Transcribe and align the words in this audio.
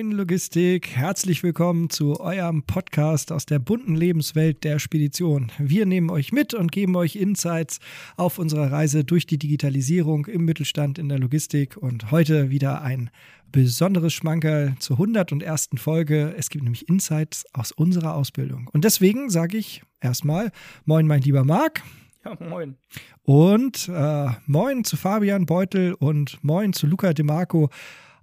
Moin 0.00 0.12
Logistik, 0.12 0.96
herzlich 0.96 1.42
willkommen 1.42 1.90
zu 1.90 2.20
eurem 2.20 2.62
Podcast 2.62 3.32
aus 3.32 3.44
der 3.44 3.58
bunten 3.58 3.94
Lebenswelt 3.94 4.64
der 4.64 4.78
Spedition. 4.78 5.52
Wir 5.58 5.84
nehmen 5.84 6.08
euch 6.08 6.32
mit 6.32 6.54
und 6.54 6.72
geben 6.72 6.96
euch 6.96 7.16
Insights 7.16 7.80
auf 8.16 8.38
unserer 8.38 8.72
Reise 8.72 9.04
durch 9.04 9.26
die 9.26 9.36
Digitalisierung 9.36 10.24
im 10.24 10.46
Mittelstand 10.46 10.98
in 10.98 11.10
der 11.10 11.18
Logistik 11.18 11.76
und 11.76 12.10
heute 12.10 12.48
wieder 12.48 12.80
ein 12.80 13.10
besonderes 13.52 14.14
Schmankerl 14.14 14.74
zur 14.78 14.96
101. 14.96 15.68
Folge. 15.76 16.34
Es 16.34 16.48
gibt 16.48 16.64
nämlich 16.64 16.88
Insights 16.88 17.44
aus 17.52 17.70
unserer 17.70 18.14
Ausbildung. 18.14 18.70
Und 18.72 18.84
deswegen 18.84 19.28
sage 19.28 19.58
ich 19.58 19.82
erstmal 20.00 20.50
Moin 20.86 21.06
mein 21.06 21.20
lieber 21.20 21.44
Marc. 21.44 21.82
Ja, 22.24 22.38
moin. 22.40 22.76
Und 23.22 23.86
äh, 23.92 24.28
moin 24.46 24.82
zu 24.84 24.96
Fabian 24.96 25.44
Beutel 25.44 25.92
und 25.92 26.42
moin 26.42 26.72
zu 26.72 26.86
Luca 26.86 27.12
DeMarco 27.12 27.68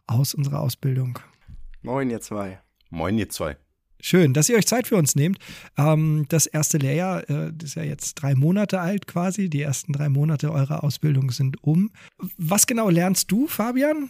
aus 0.08 0.34
unserer 0.34 0.62
Ausbildung. 0.62 1.20
Moin, 1.88 2.10
ihr 2.10 2.20
zwei. 2.20 2.60
Moin, 2.90 3.18
ihr 3.18 3.30
zwei. 3.30 3.56
Schön, 4.02 4.34
dass 4.34 4.50
ihr 4.50 4.58
euch 4.58 4.68
Zeit 4.68 4.88
für 4.88 4.98
uns 4.98 5.16
nehmt. 5.16 5.38
Ähm, 5.78 6.26
das 6.28 6.46
erste 6.46 6.78
Lehrjahr 6.78 7.30
äh, 7.30 7.54
ist 7.64 7.76
ja 7.76 7.84
jetzt 7.84 8.16
drei 8.16 8.36
Monate 8.36 8.82
alt 8.82 9.08
quasi. 9.08 9.50
Die 9.50 9.62
ersten 9.62 9.94
drei 9.94 10.10
Monate 10.10 10.52
eurer 10.52 10.84
Ausbildung 10.84 11.32
sind 11.32 11.64
um. 11.64 11.90
Was 12.38 12.68
genau 12.68 12.90
lernst 12.90 13.32
du, 13.32 13.48
Fabian? 13.48 14.10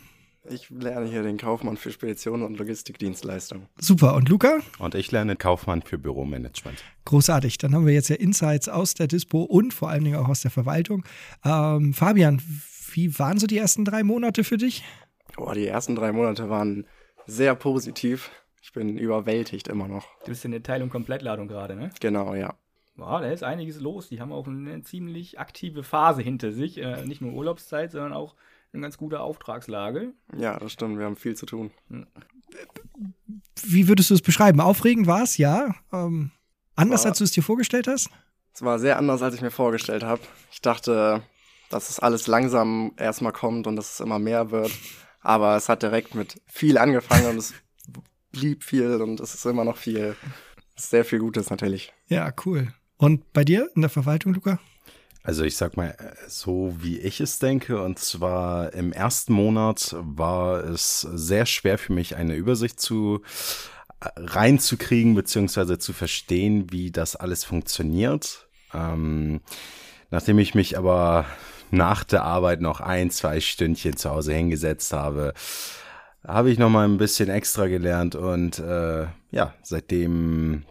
Ich 0.49 0.71
lerne 0.71 1.05
hier 1.05 1.21
den 1.21 1.37
Kaufmann 1.37 1.77
für 1.77 1.91
Spedition 1.91 2.41
und 2.41 2.57
Logistikdienstleistungen. 2.57 3.67
Super. 3.79 4.15
Und 4.15 4.27
Luca? 4.27 4.57
Und 4.79 4.95
ich 4.95 5.11
lerne 5.11 5.35
Kaufmann 5.35 5.83
für 5.83 5.99
Büromanagement. 5.99 6.83
Großartig. 7.05 7.59
Dann 7.59 7.75
haben 7.75 7.85
wir 7.85 7.93
jetzt 7.93 8.09
ja 8.09 8.15
Insights 8.15 8.69
aus 8.69 8.95
der 8.95 9.05
Dispo 9.05 9.43
und 9.43 9.71
vor 9.71 9.91
allen 9.91 10.03
Dingen 10.03 10.15
auch 10.15 10.29
aus 10.29 10.41
der 10.41 10.49
Verwaltung. 10.49 11.05
Ähm, 11.45 11.93
Fabian, 11.93 12.41
wie 12.93 13.19
waren 13.19 13.37
so 13.37 13.45
die 13.45 13.59
ersten 13.59 13.85
drei 13.85 14.01
Monate 14.01 14.43
für 14.43 14.57
dich? 14.57 14.83
Oh, 15.37 15.51
die 15.51 15.67
ersten 15.67 15.95
drei 15.95 16.11
Monate 16.11 16.49
waren 16.49 16.87
sehr 17.27 17.55
positiv. 17.55 18.31
Ich 18.61 18.73
bin 18.73 18.97
überwältigt 18.97 19.67
immer 19.67 19.87
noch. 19.87 20.05
Du 20.21 20.27
bist 20.31 20.43
in 20.45 20.51
der 20.51 20.63
Teil- 20.63 20.81
und 20.83 20.89
Komplettladung 20.89 21.47
gerade, 21.47 21.75
ne? 21.75 21.89
Genau, 21.99 22.33
ja. 22.33 22.55
Boah, 22.95 23.21
da 23.21 23.29
ist 23.29 23.43
einiges 23.43 23.79
los. 23.79 24.09
Die 24.09 24.19
haben 24.19 24.31
auch 24.31 24.47
eine 24.47 24.81
ziemlich 24.81 25.39
aktive 25.39 25.83
Phase 25.83 26.21
hinter 26.23 26.51
sich. 26.51 26.77
Äh, 26.79 27.05
nicht 27.05 27.21
nur 27.21 27.33
Urlaubszeit, 27.33 27.91
sondern 27.91 28.13
auch 28.13 28.35
eine 28.73 28.81
ganz 28.81 28.97
gute 28.97 29.19
Auftragslage. 29.21 30.13
Ja, 30.35 30.57
das 30.57 30.71
stimmt. 30.73 30.97
Wir 30.97 31.05
haben 31.05 31.15
viel 31.15 31.35
zu 31.35 31.45
tun. 31.45 31.71
Wie 33.63 33.87
würdest 33.87 34.09
du 34.09 34.13
es 34.15 34.21
beschreiben? 34.21 34.59
Aufregend 34.61 35.07
war 35.07 35.23
es, 35.23 35.37
ja. 35.37 35.75
Ähm, 35.93 36.31
anders, 36.75 37.03
War- 37.03 37.09
als 37.11 37.17
du 37.19 37.23
es 37.23 37.31
dir 37.31 37.43
vorgestellt 37.43 37.87
hast? 37.87 38.09
Es 38.53 38.61
war 38.63 38.79
sehr 38.79 38.97
anders, 38.97 39.21
als 39.21 39.35
ich 39.35 39.41
mir 39.41 39.51
vorgestellt 39.51 40.03
habe. 40.03 40.21
Ich 40.51 40.61
dachte, 40.61 41.21
dass 41.69 41.89
es 41.89 41.99
alles 41.99 42.25
langsam 42.27 42.91
erstmal 42.97 43.31
kommt 43.33 43.67
und 43.67 43.75
dass 43.75 43.93
es 43.93 43.99
immer 43.99 44.17
mehr 44.19 44.49
wird. 44.51 44.71
Aber 45.27 45.57
es 45.57 45.67
hat 45.67 45.83
direkt 45.83 46.15
mit 46.15 46.41
viel 46.47 46.77
angefangen 46.77 47.25
und 47.25 47.37
es 47.37 47.53
blieb 48.31 48.63
viel 48.63 49.01
und 49.01 49.19
es 49.19 49.33
ist 49.33 49.45
immer 49.45 49.65
noch 49.65 49.75
viel. 49.75 50.15
Sehr 50.77 51.03
viel 51.03 51.19
Gutes 51.19 51.49
natürlich. 51.49 51.91
Ja, 52.07 52.33
cool. 52.45 52.73
Und 52.95 53.33
bei 53.33 53.43
dir 53.43 53.69
in 53.75 53.81
der 53.81 53.89
Verwaltung, 53.89 54.33
Luca? 54.33 54.57
Also 55.23 55.43
ich 55.43 55.57
sag 55.57 55.75
mal, 55.75 55.97
so 56.29 56.73
wie 56.79 56.97
ich 56.97 57.19
es 57.19 57.39
denke, 57.39 57.83
und 57.83 57.99
zwar 57.99 58.73
im 58.73 58.93
ersten 58.93 59.33
Monat 59.33 59.97
war 59.99 60.63
es 60.63 61.01
sehr 61.01 61.45
schwer 61.45 61.77
für 61.77 61.91
mich, 61.91 62.15
eine 62.15 62.35
Übersicht 62.35 62.79
zu 62.79 63.21
äh, 63.99 64.07
reinzukriegen, 64.15 65.13
beziehungsweise 65.13 65.77
zu 65.77 65.91
verstehen, 65.91 66.71
wie 66.71 66.89
das 66.89 67.17
alles 67.17 67.43
funktioniert. 67.43 68.47
Ähm, 68.73 69.41
nachdem 70.09 70.39
ich 70.39 70.55
mich 70.55 70.77
aber 70.77 71.25
nach 71.71 72.03
der 72.03 72.23
Arbeit 72.23 72.61
noch 72.61 72.81
ein, 72.81 73.09
zwei 73.09 73.39
Stündchen 73.39 73.97
zu 73.97 74.09
Hause 74.09 74.33
hingesetzt 74.33 74.93
habe, 74.93 75.33
habe 76.25 76.49
ich 76.49 76.59
noch 76.59 76.69
mal 76.69 76.87
ein 76.87 76.97
bisschen 76.97 77.29
extra 77.29 77.67
gelernt 77.67 78.15
und 78.15 78.59
äh, 78.59 79.07
ja, 79.31 79.53
seitdem 79.63 80.65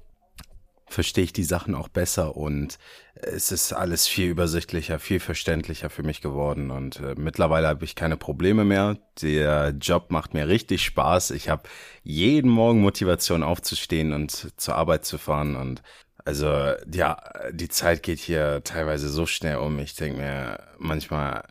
verstehe 0.89 1.25
ich 1.25 1.33
die 1.33 1.45
Sachen 1.45 1.75
auch 1.75 1.89
besser 1.89 2.37
und 2.37 2.79
es 3.15 3.51
ist 3.51 3.73
alles 3.73 4.07
viel 4.07 4.29
übersichtlicher, 4.29 4.99
viel 4.99 5.21
verständlicher 5.21 5.91
für 5.91 6.03
mich 6.03 6.21
geworden 6.21 6.71
und 6.71 7.01
äh, 7.01 7.15
mittlerweile 7.17 7.69
habe 7.69 7.85
ich 7.85 7.97
keine 7.97 8.17
Probleme 8.17 8.65
mehr. 8.65 8.97
Der 9.21 9.71
Job 9.81 10.11
macht 10.11 10.35
mir 10.35 10.47
richtig 10.49 10.85
Spaß. 10.85 11.33
Ich 11.33 11.49
habe 11.49 11.69
jeden 12.03 12.51
Morgen 12.51 12.81
Motivation 12.81 13.43
aufzustehen 13.43 14.13
und 14.13 14.53
zur 14.61 14.77
Arbeit 14.77 15.05
zu 15.05 15.19
fahren 15.19 15.57
und 15.57 15.83
also 16.27 16.75
ja, 16.93 17.23
die 17.53 17.69
Zeit 17.69 18.03
geht 18.03 18.19
hier 18.19 18.63
teilweise 18.65 19.09
so 19.09 19.27
schnell 19.27 19.57
um. 19.59 19.79
Ich 19.79 19.95
denke 19.95 20.19
mir 20.21 20.59
manchmal, 20.79 21.45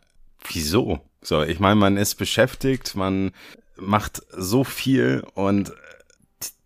wieso? 0.50 1.00
So, 1.22 1.42
ich 1.42 1.58
meine, 1.58 1.76
man 1.76 1.96
ist 1.96 2.16
beschäftigt, 2.16 2.94
man 2.94 3.32
macht 3.76 4.22
so 4.36 4.64
viel 4.64 5.24
und 5.34 5.72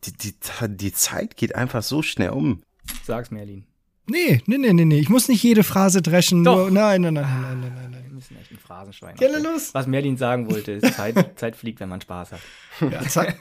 die, 0.05 0.13
die, 0.13 0.35
die, 0.69 0.93
Zeit 0.93 1.37
geht 1.37 1.55
einfach 1.55 1.83
so 1.83 2.03
schnell 2.03 2.31
um. 2.31 2.63
Sag's, 3.05 3.31
Merlin. 3.31 3.65
Nee, 4.07 4.43
nee, 4.47 4.59
nee, 4.59 4.73
nee, 4.73 4.85
nee. 4.85 4.99
Ich 4.99 5.09
muss 5.09 5.29
nicht 5.29 5.43
jede 5.43 5.63
Phrase 5.63 6.03
dreschen. 6.03 6.43
Doch. 6.43 6.57
Nur, 6.57 6.71
nein, 6.71 7.03
nein, 7.03 7.15
nein, 7.15 7.25
nein, 7.31 7.61
nein, 7.61 7.73
nein, 7.75 7.93
Wir 7.93 8.01
nein. 8.01 8.15
müssen 8.15 8.37
echt 8.41 8.51
ein 8.51 8.59
Phrasenschwein. 8.59 9.17
Los. 9.43 9.73
Was 9.73 9.87
Merlin 9.87 10.17
sagen 10.17 10.51
wollte, 10.51 10.73
ist 10.73 10.95
Zeit, 10.95 11.15
Zeit 11.39 11.55
fliegt, 11.55 11.79
wenn 11.81 11.91
man 11.91 12.01
Spaß 12.01 12.33
hat. 12.33 12.41
Ja, 12.81 13.03
Zeit, 13.03 13.37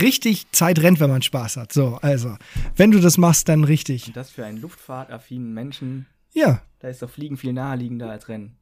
richtig 0.00 0.50
Zeit 0.52 0.80
rennt, 0.80 1.00
wenn 1.00 1.10
man 1.10 1.22
Spaß 1.22 1.56
hat. 1.56 1.72
So, 1.72 1.98
also, 2.02 2.36
wenn 2.76 2.90
du 2.90 3.00
das 3.00 3.18
machst, 3.18 3.48
dann 3.48 3.64
richtig. 3.64 4.08
Und 4.08 4.16
das 4.16 4.30
für 4.30 4.44
einen 4.44 4.58
luftfahrtaffinen 4.58 5.52
Menschen, 5.52 6.06
Ja, 6.32 6.62
da 6.80 6.88
ist 6.88 7.02
doch 7.02 7.10
Fliegen 7.10 7.36
viel 7.36 7.52
naheliegender 7.52 8.10
als 8.10 8.28
Rennen. 8.28 8.56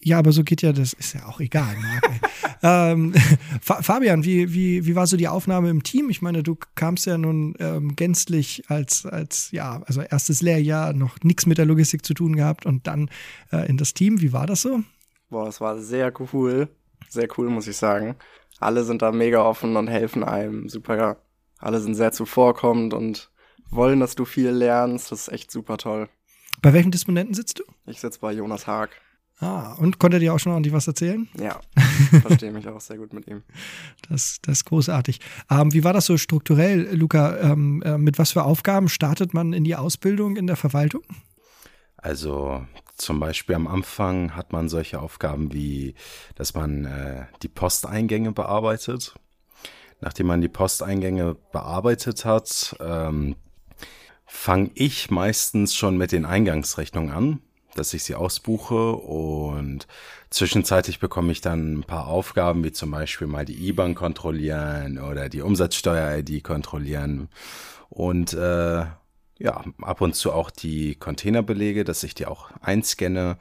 ja, 0.00 0.18
aber 0.18 0.32
so 0.32 0.44
geht 0.44 0.62
ja, 0.62 0.72
das 0.72 0.92
ist 0.92 1.14
ja 1.14 1.26
auch 1.26 1.40
egal, 1.40 1.76
ähm, 2.62 3.14
Fa 3.62 3.82
Fabian, 3.82 4.24
wie, 4.24 4.52
wie, 4.52 4.84
wie 4.86 4.94
war 4.94 5.06
so 5.06 5.16
die 5.16 5.28
Aufnahme 5.28 5.70
im 5.70 5.82
Team? 5.82 6.10
Ich 6.10 6.20
meine, 6.22 6.42
du 6.42 6.56
kamst 6.74 7.06
ja 7.06 7.16
nun 7.16 7.54
ähm, 7.58 7.96
gänzlich 7.96 8.64
als, 8.68 9.06
als, 9.06 9.50
ja, 9.52 9.82
also 9.86 10.02
erstes 10.02 10.42
Lehrjahr 10.42 10.92
noch 10.92 11.16
nichts 11.22 11.46
mit 11.46 11.58
der 11.58 11.64
Logistik 11.66 12.04
zu 12.04 12.14
tun 12.14 12.36
gehabt 12.36 12.66
und 12.66 12.86
dann 12.86 13.10
äh, 13.52 13.68
in 13.68 13.76
das 13.76 13.94
Team. 13.94 14.20
Wie 14.20 14.32
war 14.32 14.46
das 14.46 14.62
so? 14.62 14.80
Boah, 15.30 15.48
es 15.48 15.60
war 15.60 15.78
sehr 15.78 16.12
cool. 16.32 16.68
Sehr 17.10 17.28
cool, 17.36 17.50
muss 17.50 17.66
ich 17.66 17.76
sagen. 17.76 18.16
Alle 18.60 18.84
sind 18.84 19.02
da 19.02 19.10
mega 19.10 19.42
offen 19.42 19.76
und 19.76 19.88
helfen 19.88 20.24
einem. 20.24 20.68
Super. 20.68 21.18
Alle 21.58 21.80
sind 21.80 21.94
sehr 21.94 22.12
zuvorkommend 22.12 22.94
und 22.94 23.30
wollen, 23.70 24.00
dass 24.00 24.14
du 24.14 24.24
viel 24.24 24.50
lernst. 24.50 25.10
Das 25.12 25.22
ist 25.22 25.32
echt 25.32 25.50
super 25.50 25.76
toll. 25.76 26.08
Bei 26.62 26.72
welchem 26.72 26.90
Disponenten 26.90 27.34
sitzt 27.34 27.58
du? 27.58 27.64
Ich 27.86 28.00
sitze 28.00 28.20
bei 28.20 28.32
Jonas 28.32 28.66
Haag. 28.66 28.90
Ah, 29.40 29.72
und 29.78 29.98
konnte 29.98 30.18
er 30.18 30.20
dir 30.20 30.34
auch 30.34 30.38
schon 30.38 30.52
ordentlich 30.52 30.74
was 30.74 30.86
erzählen? 30.86 31.26
Ja, 31.38 31.60
verstehe 32.20 32.52
mich 32.52 32.68
auch 32.68 32.80
sehr 32.80 32.98
gut 32.98 33.12
mit 33.12 33.26
ihm. 33.26 33.42
Das, 34.08 34.38
das 34.42 34.58
ist 34.58 34.64
großartig. 34.64 35.20
Ähm, 35.50 35.72
wie 35.72 35.84
war 35.84 35.92
das 35.92 36.06
so 36.06 36.16
strukturell, 36.16 36.94
Luca? 36.94 37.38
Ähm, 37.38 37.80
äh, 37.82 37.96
mit 37.96 38.18
was 38.18 38.32
für 38.32 38.42
Aufgaben 38.42 38.88
startet 38.88 39.34
man 39.34 39.52
in 39.52 39.62
die 39.62 39.76
Ausbildung 39.76 40.36
in 40.36 40.46
der 40.46 40.56
Verwaltung? 40.56 41.02
Also 42.02 42.64
zum 42.96 43.20
Beispiel 43.20 43.54
am 43.54 43.66
Anfang 43.66 44.34
hat 44.36 44.52
man 44.52 44.68
solche 44.68 45.00
Aufgaben 45.00 45.52
wie, 45.52 45.94
dass 46.34 46.54
man 46.54 46.84
äh, 46.84 47.26
die 47.42 47.48
Posteingänge 47.48 48.32
bearbeitet. 48.32 49.14
Nachdem 50.00 50.28
man 50.28 50.40
die 50.40 50.48
Posteingänge 50.48 51.36
bearbeitet 51.52 52.24
hat, 52.24 52.76
ähm, 52.80 53.36
fange 54.26 54.70
ich 54.74 55.10
meistens 55.10 55.74
schon 55.74 55.98
mit 55.98 56.12
den 56.12 56.24
Eingangsrechnungen 56.24 57.12
an, 57.12 57.40
dass 57.74 57.92
ich 57.92 58.04
sie 58.04 58.14
ausbuche 58.14 58.92
und 58.92 59.86
zwischenzeitlich 60.30 61.00
bekomme 61.00 61.32
ich 61.32 61.40
dann 61.40 61.80
ein 61.80 61.84
paar 61.84 62.06
Aufgaben, 62.06 62.64
wie 62.64 62.72
zum 62.72 62.90
Beispiel 62.90 63.26
mal 63.26 63.44
die 63.44 63.68
IBAN 63.68 63.94
kontrollieren 63.94 64.98
oder 64.98 65.28
die 65.28 65.42
Umsatzsteuer-ID 65.42 66.42
kontrollieren 66.44 67.28
und 67.90 68.32
äh, 68.32 68.86
ja, 69.40 69.64
ab 69.80 70.02
und 70.02 70.14
zu 70.14 70.32
auch 70.32 70.50
die 70.50 70.94
Containerbelege, 70.94 71.82
dass 71.84 72.02
ich 72.02 72.14
die 72.14 72.26
auch 72.26 72.50
einscanne, 72.60 73.38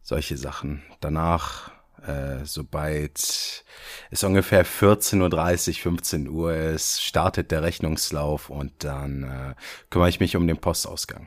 solche 0.00 0.36
Sachen. 0.36 0.82
Danach, 1.00 1.72
äh, 2.06 2.44
sobald 2.44 3.18
es 4.10 4.24
ungefähr 4.24 4.64
14.30 4.64 5.68
Uhr, 5.70 5.82
15 5.82 6.28
Uhr 6.28 6.54
ist, 6.54 7.02
startet 7.02 7.50
der 7.50 7.64
Rechnungslauf 7.64 8.48
und 8.48 8.72
dann 8.84 9.24
äh, 9.24 9.54
kümmere 9.90 10.08
ich 10.08 10.20
mich 10.20 10.36
um 10.36 10.46
den 10.46 10.58
Postausgang. 10.58 11.26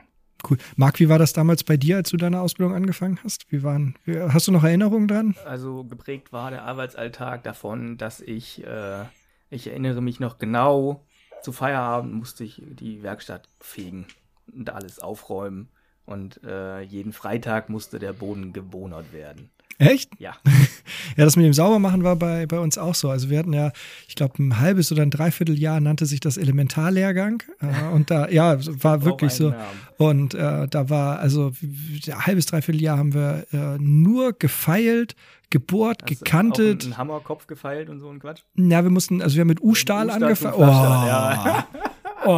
Cool. 0.49 0.57
Marc, 0.77 0.99
wie 0.99 1.09
war 1.09 1.19
das 1.19 1.33
damals 1.33 1.63
bei 1.63 1.77
dir, 1.77 1.97
als 1.97 2.09
du 2.09 2.17
deine 2.17 2.39
Ausbildung 2.39 2.73
angefangen 2.73 3.19
hast? 3.23 3.45
Wie 3.51 3.61
waren, 3.61 3.95
hast 4.07 4.47
du 4.47 4.51
noch 4.51 4.63
Erinnerungen 4.63 5.07
dran? 5.07 5.35
Also 5.45 5.83
geprägt 5.83 6.31
war 6.31 6.49
der 6.49 6.63
Arbeitsalltag 6.63 7.44
davon, 7.44 7.97
dass 7.97 8.21
ich, 8.21 8.63
äh, 8.63 9.03
ich 9.49 9.67
erinnere 9.67 10.01
mich 10.01 10.19
noch 10.19 10.39
genau, 10.39 11.05
zu 11.41 11.51
Feierabend 11.51 12.13
musste 12.13 12.43
ich 12.43 12.61
die 12.65 13.03
Werkstatt 13.03 13.47
fegen 13.59 14.07
und 14.53 14.69
alles 14.69 14.99
aufräumen. 14.99 15.69
Und 16.05 16.43
äh, 16.43 16.81
jeden 16.81 17.13
Freitag 17.13 17.69
musste 17.69 17.99
der 17.99 18.13
Boden 18.13 18.53
gebonert 18.53 19.13
werden. 19.13 19.49
Echt? 19.81 20.12
Ja. 20.19 20.33
ja, 21.18 21.25
das 21.25 21.36
mit 21.36 21.45
dem 21.45 21.54
Saubermachen 21.54 22.04
war 22.04 22.16
bei, 22.16 22.45
bei 22.45 22.60
uns 22.60 22.78
auch 22.78 22.94
so. 22.94 23.10
Also 23.10 23.30
wir 23.30 23.39
hatten 23.39 23.54
ja, 23.54 23.72
ich 24.07 24.16
glaube, 24.16 24.42
ein 24.42 24.60
halbes 24.60 24.92
oder 24.92 25.01
ein 25.01 25.10
Dreivierteljahr 25.10 25.80
nannte 25.80 26.06
sich 26.06 26.19
das 26.19 26.38
Elementarlehrgang. 26.38 27.42
Äh, 27.62 27.94
und 27.94 28.12
da, 28.12 28.30
ja, 28.30 28.57
war 28.83 29.04
wirklich 29.04 29.33
so. 29.33 29.54
Und 29.98 30.36
äh, 30.36 30.68
da 30.68 30.89
war, 30.89 31.19
also 31.19 31.51
ein 31.62 32.25
halbes, 32.25 32.45
Dreivierteljahr 32.45 32.98
haben 32.98 33.13
wir 33.13 33.45
äh, 33.51 33.78
nur 33.80 34.33
gefeilt, 34.33 35.16
gebohrt, 35.50 36.04
Hast 36.04 36.10
gekantet. 36.10 36.83
Einen 36.83 36.98
Hammerkopf 36.98 37.48
gefeilt 37.48 37.89
und 37.89 38.00
so 38.00 38.10
ein 38.10 38.19
Quatsch? 38.19 38.42
Ja, 38.56 38.83
wir 38.83 38.92
mussten, 38.92 39.22
also 39.22 39.36
wir 39.36 39.42
haben 39.42 39.48
mit 39.48 39.63
U-Stahl 39.63 40.12
angefangen. 40.12 40.56
Oh. 40.57 40.62
Ja. 40.62 41.68
Oh, 42.24 42.38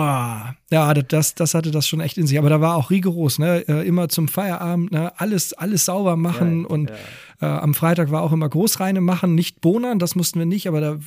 ja, 0.71 0.93
das, 0.93 1.35
das 1.35 1.53
hatte 1.53 1.71
das 1.71 1.87
schon 1.87 1.99
echt 1.99 2.17
in 2.17 2.25
sich. 2.25 2.37
Aber 2.39 2.49
da 2.49 2.61
war 2.61 2.75
auch 2.75 2.89
rigoros, 2.89 3.37
ne? 3.37 3.67
Äh, 3.67 3.85
immer 3.85 4.07
zum 4.07 4.27
Feierabend, 4.27 4.91
ne? 4.91 5.11
Alles, 5.19 5.53
alles 5.53 5.85
sauber 5.85 6.15
machen 6.15 6.61
ja, 6.61 6.67
und 6.67 6.89
ja. 6.89 6.95
Äh, 7.43 7.45
am 7.45 7.73
Freitag 7.73 8.09
war 8.09 8.21
auch 8.21 8.31
immer 8.31 8.47
Großreine 8.47 9.01
machen, 9.01 9.35
nicht 9.35 9.59
bohnern, 9.59 9.99
das 9.99 10.15
mussten 10.15 10.39
wir 10.39 10.45
nicht, 10.45 10.65
aber 10.65 10.79
da, 10.79 10.97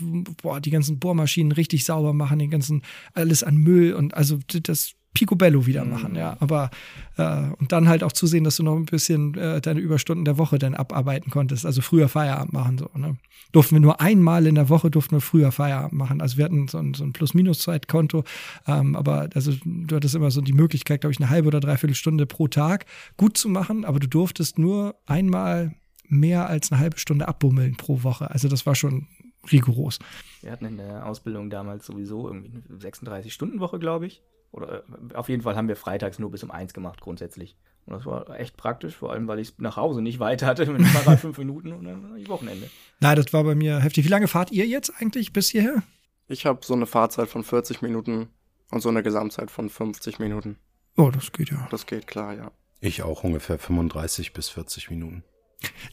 boah, 0.43 0.61
die 0.61 0.71
ganzen 0.71 0.99
Bohrmaschinen 0.99 1.51
richtig 1.51 1.87
sauber 1.87 2.13
machen, 2.13 2.39
den 2.39 2.51
ganzen, 2.51 2.83
alles 3.15 3.43
an 3.43 3.57
Müll 3.57 3.95
und 3.95 4.13
also 4.13 4.39
das 4.63 4.93
Picobello 5.15 5.65
wieder 5.65 5.87
mhm. 5.87 5.91
machen, 5.91 6.11
mhm. 6.11 6.19
ja. 6.19 6.37
Aber 6.41 6.69
äh, 7.17 7.45
und 7.59 7.73
dann 7.73 7.89
halt 7.89 8.05
auch 8.05 8.13
zusehen, 8.13 8.45
dass 8.45 8.57
du 8.57 8.65
noch 8.65 8.77
ein 8.77 8.85
bisschen 8.85 9.35
äh, 9.35 9.63
deine 9.63 9.81
Überstunden 9.81 10.27
der 10.27 10.37
Woche 10.37 10.59
dann 10.59 10.75
abarbeiten 10.75 11.31
konntest. 11.31 11.65
Also 11.65 11.81
früher 11.81 12.11
Feierabend 12.11 12.53
machen. 12.53 12.77
So, 12.77 12.91
ne? 12.95 13.17
Durften 13.53 13.77
wir 13.77 13.81
nur 13.81 14.03
einmal 14.03 14.47
in 14.47 14.57
der 14.57 14.69
Woche 14.69 14.91
durften 14.91 15.17
wir 15.17 15.23
früher 15.23 15.53
Feierabend 15.53 15.95
machen. 15.95 16.21
Also 16.21 16.37
wir 16.37 16.45
hatten 16.45 16.69
so 16.69 16.77
ein, 16.77 16.93
so 16.93 17.03
ein 17.03 17.15
Plus-Minus-Zeitkonto, 17.15 18.25
ähm, 18.67 18.95
aber 18.95 19.31
also 19.35 19.53
du 19.65 19.97
hattest 19.97 20.15
immer 20.15 20.31
so 20.31 20.43
die 20.43 20.53
Möglichkeit, 20.53 21.01
glaube 21.01 21.13
ich, 21.13 21.19
eine 21.19 21.31
halbe 21.31 21.49
oder 21.49 21.61
dreiviertel 21.61 21.95
Stunde 21.95 22.27
pro 22.27 22.47
Tag 22.47 22.85
gut 23.17 23.39
zu 23.39 23.49
machen, 23.49 23.87
aber 23.87 24.01
du 24.01 24.09
durftest 24.09 24.59
nur 24.59 24.97
einmal 25.07 25.73
mehr 26.09 26.49
als 26.49 26.73
eine 26.73 26.81
halbe 26.81 26.99
Stunde 26.99 27.29
abbummeln 27.29 27.77
pro 27.77 28.03
Woche. 28.03 28.31
Also 28.31 28.49
das 28.49 28.67
war 28.67 28.75
schon 28.75 29.09
rigoros. 29.51 29.99
Wir 30.43 30.53
hatten 30.53 30.65
in 30.65 30.77
der 30.77 31.07
Ausbildung 31.07 31.51
damals 31.51 31.87
sowieso 31.87 32.29
irgendwie 32.29 32.63
eine 32.69 32.79
36-Stunden-Woche, 32.79 33.79
glaube 33.79 34.07
ich. 34.07 34.23
Oder 34.53 34.85
äh, 35.11 35.15
auf 35.15 35.29
jeden 35.29 35.43
Fall 35.43 35.57
haben 35.57 35.69
wir 35.69 35.77
freitags 35.77 36.19
nur 36.19 36.31
bis 36.31 36.43
um 36.43 36.51
eins 36.51 36.73
gemacht, 36.73 37.01
grundsätzlich. 37.01 37.57
Und 37.87 37.95
das 37.95 38.07
war 38.07 38.29
echt 38.39 38.57
praktisch, 38.57 38.97
vor 38.97 39.13
allem, 39.13 39.29
weil 39.29 39.39
ich 39.39 39.51
es 39.51 39.55
nach 39.59 39.77
Hause 39.77 40.03
nicht 40.03 40.19
weit 40.19 40.43
hatte, 40.43 40.67
mit 40.67 40.81
dem 40.81 40.87
Fahrrad 40.87 41.21
fünf 41.21 41.39
Minuten 41.39 41.73
und 41.73 41.85
dann 41.85 42.17
die 42.17 42.29
Wochenende. 42.29 42.69
Nein, 43.01 43.17
das 43.17 43.33
war 43.33 43.45
bei 43.45 43.55
mir 43.55 43.81
heftig. 43.81 44.05
Wie 44.05 44.09
lange 44.09 44.29
fahrt 44.29 44.51
ihr 44.51 44.67
jetzt 44.67 44.93
eigentlich 45.01 45.33
bis 45.33 45.51
hierher? 45.51 45.83
Ich 46.27 46.47
habe 46.47 46.61
so 46.65 46.75
eine 46.75 46.87
Fahrzeit 46.87 47.29
von 47.29 47.45
40 47.45 47.83
Minuten 47.83 48.29
und 48.71 48.81
so 48.81 48.89
eine 48.89 49.05
Gesamtzeit 49.05 49.51
von 49.51 49.69
50 49.69 50.19
Minuten. 50.19 50.59
Oh, 50.97 51.11
das 51.11 51.31
geht 51.31 51.51
ja. 51.51 51.69
Das 51.71 51.87
geht 51.87 52.07
klar, 52.09 52.35
ja. 52.35 52.51
Ich 52.81 53.03
auch 53.03 53.23
ungefähr 53.23 53.59
35 53.59 54.33
bis 54.33 54.49
40 54.49 54.91
Minuten. 54.91 55.23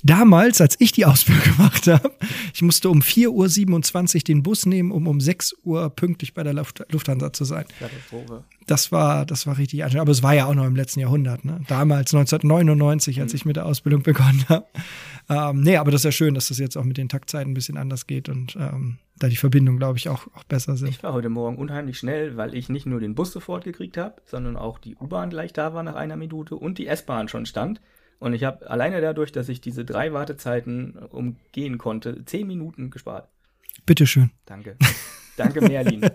Damals, 0.04 0.60
als 0.60 0.76
ich 0.80 0.92
die 0.92 1.06
Ausbildung 1.06 1.44
gemacht 1.58 1.88
habe, 1.88 2.12
ich 2.54 2.62
musste 2.62 2.90
um 2.90 3.00
4.27 3.00 4.16
Uhr 4.16 4.22
den 4.24 4.44
Bus 4.44 4.66
nehmen, 4.66 4.92
um 4.92 5.08
um 5.08 5.22
6 5.22 5.56
Uhr 5.64 5.90
pünktlich 5.90 6.34
bei 6.34 6.44
der 6.44 6.54
Luft 6.54 6.84
Lufthansa 6.92 7.32
zu 7.32 7.46
sein. 7.46 7.66
Das 8.68 8.92
war, 8.92 9.26
das 9.26 9.48
war 9.48 9.58
richtig 9.58 9.84
anstrengend. 9.84 10.02
Aber 10.02 10.12
es 10.12 10.24
war 10.24 10.34
ja 10.34 10.46
auch 10.46 10.56
noch 10.56 10.66
im 10.66 10.76
letzten 10.76 11.00
Jahrhundert. 11.00 11.46
Ne? 11.46 11.62
Damals, 11.68 12.14
1999, 12.14 13.22
als 13.22 13.32
mhm. 13.32 13.36
ich 13.36 13.46
mit 13.46 13.56
der 13.56 13.66
Ausbildung 13.66 14.04
begonnen 14.04 14.46
habe. 14.50 14.66
Ähm, 15.30 15.62
nee, 15.62 15.78
aber 15.78 15.92
das 15.92 16.02
ist 16.02 16.06
ja 16.06 16.12
schön, 16.12 16.34
dass 16.34 16.50
das 16.50 16.58
jetzt 16.58 16.78
auch 16.78 16.84
mit 16.84 16.98
den 16.98 17.08
Taktzeiten 17.08 17.52
ein 17.52 17.54
bisschen 17.54 17.78
anders 17.78 18.08
geht 18.08 18.28
und 18.28 18.58
ähm, 18.58 18.98
da 19.18 19.30
die 19.30 19.38
Verbindungen, 19.38 19.80
glaube 19.80 19.98
ich, 19.98 20.10
auch, 20.10 20.28
auch 20.36 20.44
besser 20.44 20.76
sind. 20.76 20.90
Ich 20.90 21.04
war 21.04 21.14
heute 21.14 21.30
Morgen 21.30 21.58
unheimlich 21.58 21.98
schnell, 21.98 22.36
weil 22.36 22.54
ich 22.56 22.68
nicht 22.68 22.86
nur 22.86 23.00
den 23.00 23.16
Bus 23.16 23.32
sofort 23.32 23.64
gekriegt 23.64 23.96
habe, 23.96 24.16
sondern 24.26 24.58
auch 24.58 24.80
die 24.80 24.96
U-Bahn 24.96 25.30
gleich 25.30 25.54
da 25.54 25.74
war 25.74 25.84
nach 25.84 25.96
einer 25.96 26.18
Minute 26.18 26.56
und 26.56 26.78
die 26.78 26.88
S-Bahn 26.88 27.30
schon 27.30 27.46
stand. 27.46 27.80
Und 28.24 28.34
ich 28.34 28.46
habe 28.46 28.70
alleine 28.70 29.02
dadurch, 29.02 29.34
dass 29.34 29.50
ich 29.50 29.60
diese 29.60 29.84
drei 29.84 30.14
Wartezeiten 30.14 30.94
umgehen 30.96 31.78
konnte, 31.78 32.24
zehn 32.24 32.48
Minuten 32.48 32.90
gespart. 32.90 33.28
Bitteschön. 33.86 34.32
Danke. 34.46 34.78
Danke, 35.36 35.60
Merlin. 35.60 36.10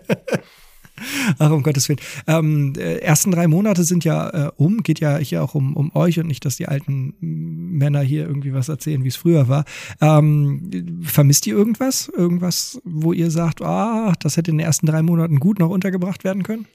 Ach, 1.37 1.51
um 1.51 1.61
Gottes 1.61 1.87
Willen. 1.87 1.99
Ähm, 2.25 2.73
äh, 2.79 2.95
ersten 2.95 3.29
drei 3.29 3.47
Monate 3.47 3.83
sind 3.83 4.05
ja 4.05 4.47
äh, 4.47 4.51
um, 4.55 4.81
geht 4.81 4.99
ja 4.99 5.17
hier 5.17 5.43
auch 5.43 5.53
um, 5.53 5.77
um 5.77 5.95
euch 5.95 6.19
und 6.19 6.25
nicht, 6.25 6.43
dass 6.45 6.57
die 6.57 6.67
alten 6.67 7.13
Männer 7.19 8.01
hier 8.01 8.25
irgendwie 8.25 8.55
was 8.55 8.69
erzählen, 8.69 9.03
wie 9.03 9.09
es 9.09 9.15
früher 9.15 9.47
war. 9.47 9.65
Ähm, 10.01 11.03
vermisst 11.03 11.45
ihr 11.45 11.55
irgendwas? 11.55 12.07
Irgendwas, 12.07 12.81
wo 12.85 13.13
ihr 13.13 13.29
sagt, 13.29 13.61
ah, 13.61 14.13
das 14.19 14.35
hätte 14.35 14.49
in 14.49 14.57
den 14.57 14.65
ersten 14.65 14.87
drei 14.87 15.03
Monaten 15.03 15.39
gut 15.39 15.59
noch 15.59 15.69
untergebracht 15.69 16.23
werden 16.23 16.41
können? 16.41 16.65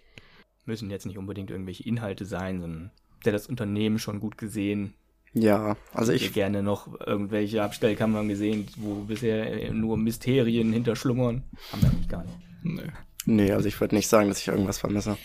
Müssen 0.65 0.91
jetzt 0.91 1.07
nicht 1.07 1.19
unbedingt 1.19 1.51
irgendwelche 1.51 1.83
Inhalte 1.83 2.25
sein, 2.25 2.61
sondern 2.61 2.93
der 3.25 3.33
das 3.33 3.49
Unternehmen 3.49 3.99
schon 3.99 4.21
gut 4.21 4.39
gesehen, 4.39 4.95
ja, 5.35 5.77
also 5.93 6.13
ich. 6.13 6.23
hätte 6.23 6.35
gerne 6.35 6.63
noch 6.63 7.01
irgendwelche 7.01 7.63
Abstellkammern 7.63 8.29
gesehen, 8.29 8.67
wo 8.77 8.95
bisher 9.03 9.73
nur 9.73 9.97
Mysterien 9.97 10.73
hinterschlummern. 10.73 11.43
Haben 11.73 11.83
wir 11.83 11.91
eigentlich 11.91 12.09
gar 12.09 12.25
nicht. 12.25 12.39
Nee. 12.63 12.93
Nee, 13.27 13.53
also 13.53 13.67
ich 13.67 13.81
würde 13.81 13.95
nicht 13.95 14.09
sagen, 14.09 14.29
dass 14.29 14.41
ich 14.41 14.49
irgendwas 14.49 14.79
vermisse. 14.79 15.17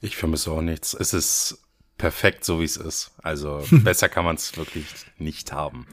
Ich 0.00 0.16
vermisse 0.16 0.50
auch 0.50 0.62
nichts. 0.62 0.94
Es 0.94 1.14
ist 1.14 1.62
perfekt, 1.98 2.44
so 2.44 2.60
wie 2.60 2.64
es 2.64 2.76
ist. 2.76 3.12
Also 3.22 3.62
besser 3.70 4.08
kann 4.08 4.24
man 4.24 4.36
es 4.36 4.56
wirklich 4.56 4.86
nicht 5.18 5.52
haben. 5.52 5.86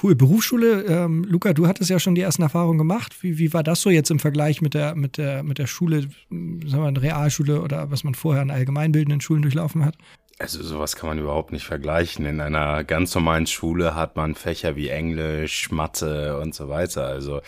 Cool. 0.00 0.14
Berufsschule, 0.14 0.84
ähm, 0.84 1.24
Luca, 1.24 1.52
du 1.52 1.66
hattest 1.66 1.90
ja 1.90 1.98
schon 1.98 2.14
die 2.14 2.22
ersten 2.22 2.42
Erfahrungen 2.42 2.78
gemacht. 2.78 3.22
Wie, 3.22 3.38
wie 3.38 3.52
war 3.52 3.62
das 3.62 3.82
so 3.82 3.90
jetzt 3.90 4.10
im 4.10 4.18
Vergleich 4.18 4.60
mit 4.60 4.74
der, 4.74 4.94
mit 4.94 5.16
der, 5.16 5.42
mit 5.42 5.58
der 5.58 5.66
Schule, 5.66 6.02
sagen 6.02 6.62
wir 6.70 6.78
mal, 6.78 6.96
Realschule 6.96 7.60
oder 7.60 7.90
was 7.90 8.04
man 8.04 8.14
vorher 8.14 8.42
an 8.42 8.50
allgemeinbildenden 8.50 9.20
Schulen 9.20 9.42
durchlaufen 9.42 9.84
hat? 9.84 9.96
Also 10.38 10.62
sowas 10.62 10.96
kann 10.96 11.08
man 11.08 11.18
überhaupt 11.18 11.52
nicht 11.52 11.66
vergleichen. 11.66 12.26
In 12.26 12.40
einer 12.40 12.84
ganz 12.84 13.14
normalen 13.14 13.46
Schule 13.46 13.94
hat 13.94 14.16
man 14.16 14.34
Fächer 14.34 14.76
wie 14.76 14.88
Englisch, 14.88 15.70
Mathe 15.70 16.38
und 16.38 16.54
so 16.54 16.68
weiter. 16.68 17.06
Also 17.06 17.42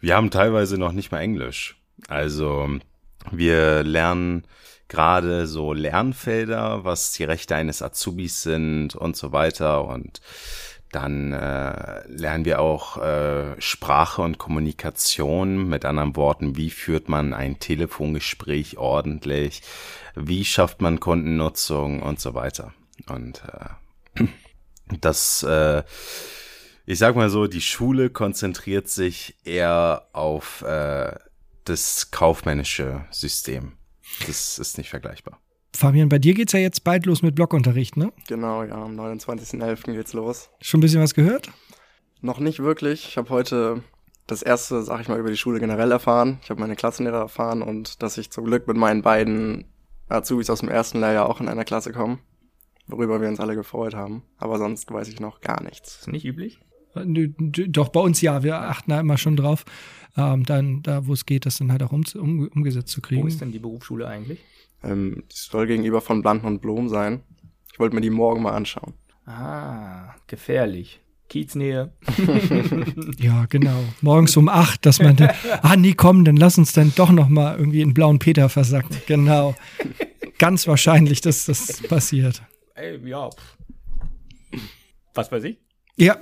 wir 0.00 0.14
haben 0.14 0.30
teilweise 0.30 0.78
noch 0.78 0.92
nicht 0.92 1.10
mal 1.10 1.20
Englisch. 1.20 1.76
Also 2.08 2.68
wir 3.32 3.82
lernen 3.82 4.46
gerade 4.88 5.46
so 5.46 5.72
Lernfelder, 5.72 6.84
was 6.84 7.12
die 7.12 7.24
Rechte 7.24 7.56
eines 7.56 7.82
Azubis 7.82 8.42
sind 8.42 8.94
und 8.94 9.16
so 9.16 9.32
weiter. 9.32 9.84
Und 9.84 10.20
dann 10.92 11.32
äh, 11.32 12.06
lernen 12.08 12.44
wir 12.44 12.60
auch 12.60 12.96
äh, 12.98 13.60
Sprache 13.60 14.22
und 14.22 14.38
Kommunikation. 14.38 15.68
Mit 15.68 15.84
anderen 15.84 16.16
Worten, 16.16 16.56
wie 16.56 16.70
führt 16.70 17.08
man 17.08 17.34
ein 17.34 17.58
Telefongespräch 17.58 18.78
ordentlich? 18.78 19.62
Wie 20.14 20.44
schafft 20.44 20.80
man 20.80 21.00
Kundennutzung 21.00 22.02
und 22.02 22.20
so 22.20 22.34
weiter? 22.34 22.72
Und 23.08 23.42
äh, 24.16 24.24
das, 25.00 25.42
äh, 25.42 25.82
ich 26.86 26.98
sag 26.98 27.16
mal 27.16 27.30
so, 27.30 27.46
die 27.46 27.60
Schule 27.60 28.10
konzentriert 28.10 28.88
sich 28.88 29.36
eher 29.44 30.06
auf 30.12 30.62
äh, 30.62 31.16
das 31.64 32.10
kaufmännische 32.10 33.04
System. 33.10 33.72
Das 34.26 34.58
ist 34.58 34.78
nicht 34.78 34.90
vergleichbar. 34.90 35.40
Fabian, 35.76 36.08
bei 36.08 36.18
dir 36.18 36.34
geht 36.34 36.48
es 36.48 36.52
ja 36.52 36.60
jetzt 36.60 36.84
bald 36.84 37.06
los 37.06 37.22
mit 37.22 37.34
Blockunterricht, 37.34 37.96
ne? 37.96 38.12
Genau, 38.28 38.62
ja, 38.64 38.82
am 38.82 38.98
29.11. 38.98 39.92
geht's 39.92 40.12
los. 40.12 40.50
Schon 40.60 40.78
ein 40.78 40.82
bisschen 40.82 41.02
was 41.02 41.14
gehört? 41.14 41.50
Noch 42.20 42.40
nicht 42.40 42.60
wirklich. 42.60 43.06
Ich 43.08 43.16
habe 43.16 43.30
heute 43.30 43.82
das 44.26 44.42
erste, 44.42 44.82
sag 44.82 45.00
ich 45.00 45.08
mal, 45.08 45.18
über 45.18 45.30
die 45.30 45.36
Schule 45.36 45.60
generell 45.60 45.92
erfahren. 45.92 46.38
Ich 46.42 46.50
habe 46.50 46.60
meine 46.60 46.76
Klassenlehrer 46.76 47.18
erfahren 47.18 47.62
und 47.62 48.02
dass 48.02 48.18
ich 48.18 48.30
zum 48.30 48.44
Glück 48.44 48.66
mit 48.66 48.76
meinen 48.76 49.02
beiden 49.02 49.64
Azubis 50.08 50.50
aus 50.50 50.60
dem 50.60 50.68
ersten 50.68 51.00
Lehrjahr 51.00 51.28
auch 51.28 51.40
in 51.40 51.48
einer 51.48 51.64
Klasse 51.64 51.92
komme, 51.92 52.18
worüber 52.86 53.20
wir 53.20 53.28
uns 53.28 53.40
alle 53.40 53.54
gefreut 53.54 53.94
haben. 53.94 54.22
Aber 54.38 54.58
sonst 54.58 54.90
weiß 54.90 55.08
ich 55.08 55.20
noch 55.20 55.40
gar 55.40 55.62
nichts. 55.62 56.00
Ist 56.00 56.08
nicht 56.08 56.24
üblich? 56.24 56.60
Doch, 57.04 57.88
bei 57.88 58.00
uns 58.00 58.20
ja, 58.20 58.42
wir 58.42 58.60
achten 58.60 58.90
da 58.90 59.00
immer 59.00 59.18
schon 59.18 59.36
drauf, 59.36 59.64
ähm, 60.16 60.44
dann 60.44 60.82
da, 60.82 61.06
wo 61.06 61.12
es 61.12 61.26
geht, 61.26 61.46
das 61.46 61.58
dann 61.58 61.70
halt 61.70 61.82
auch 61.82 61.92
um, 61.92 62.04
um, 62.14 62.48
umgesetzt 62.48 62.88
zu 62.88 63.00
kriegen. 63.00 63.22
Wo 63.22 63.26
ist 63.26 63.40
denn 63.40 63.52
die 63.52 63.58
Berufsschule 63.58 64.06
eigentlich? 64.06 64.40
Ähm, 64.82 65.24
die 65.30 65.36
soll 65.36 65.66
gegenüber 65.66 66.00
von 66.00 66.22
Blanten 66.22 66.46
und 66.46 66.60
Blom 66.60 66.88
sein. 66.88 67.22
Ich 67.72 67.78
wollte 67.78 67.94
mir 67.94 68.00
die 68.00 68.10
morgen 68.10 68.42
mal 68.42 68.54
anschauen. 68.54 68.94
Ah, 69.26 70.14
gefährlich. 70.26 71.00
Kieznähe. 71.28 71.92
ja, 73.18 73.46
genau. 73.46 73.82
Morgens 74.00 74.36
um 74.36 74.48
acht, 74.48 74.86
dass 74.86 75.00
man, 75.00 75.16
da, 75.16 75.34
ah 75.62 75.76
nee, 75.76 75.94
komm, 75.94 76.24
dann 76.24 76.36
lass 76.36 76.56
uns 76.56 76.72
dann 76.72 76.92
doch 76.94 77.10
noch 77.10 77.28
mal 77.28 77.58
irgendwie 77.58 77.80
in 77.80 77.94
blauen 77.94 78.20
Peter 78.20 78.48
versacken. 78.48 78.96
Genau. 79.06 79.56
Ganz 80.38 80.68
wahrscheinlich, 80.68 81.20
dass 81.20 81.46
das 81.46 81.82
passiert. 81.82 82.42
Ey, 82.74 83.00
ja. 83.08 83.28
Was 85.14 85.32
weiß 85.32 85.44
ich? 85.44 85.58
Ja, 85.96 86.16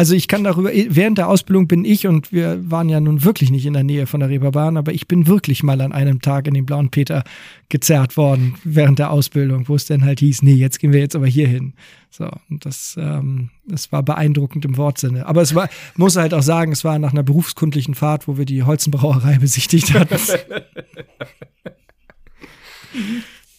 also 0.00 0.14
ich 0.14 0.28
kann 0.28 0.44
darüber, 0.44 0.70
während 0.72 1.18
der 1.18 1.28
Ausbildung 1.28 1.68
bin 1.68 1.84
ich 1.84 2.06
und 2.06 2.32
wir 2.32 2.58
waren 2.70 2.88
ja 2.88 3.00
nun 3.00 3.22
wirklich 3.22 3.50
nicht 3.50 3.66
in 3.66 3.74
der 3.74 3.82
Nähe 3.82 4.06
von 4.06 4.20
der 4.20 4.30
Reeperbahn, 4.30 4.78
aber 4.78 4.94
ich 4.94 5.06
bin 5.06 5.26
wirklich 5.26 5.62
mal 5.62 5.78
an 5.82 5.92
einem 5.92 6.22
Tag 6.22 6.46
in 6.46 6.54
den 6.54 6.64
Blauen 6.64 6.88
Peter 6.88 7.22
gezerrt 7.68 8.16
worden 8.16 8.54
während 8.64 8.98
der 8.98 9.10
Ausbildung, 9.10 9.68
wo 9.68 9.74
es 9.74 9.84
dann 9.84 10.02
halt 10.02 10.20
hieß, 10.20 10.40
nee, 10.40 10.54
jetzt 10.54 10.78
gehen 10.78 10.94
wir 10.94 11.00
jetzt 11.00 11.14
aber 11.14 11.26
hier 11.26 11.46
hin. 11.46 11.74
So, 12.08 12.30
und 12.48 12.64
das, 12.64 12.96
ähm, 12.98 13.50
das 13.66 13.92
war 13.92 14.02
beeindruckend 14.02 14.64
im 14.64 14.78
Wortsinne. 14.78 15.26
Aber 15.26 15.42
es 15.42 15.54
war, 15.54 15.68
muss 15.96 16.16
halt 16.16 16.32
auch 16.32 16.40
sagen, 16.40 16.72
es 16.72 16.82
war 16.82 16.98
nach 16.98 17.12
einer 17.12 17.22
berufskundlichen 17.22 17.94
Fahrt, 17.94 18.26
wo 18.26 18.38
wir 18.38 18.46
die 18.46 18.62
Holzenbrauerei 18.62 19.36
besichtigt 19.40 19.92
hatten. 19.92 20.16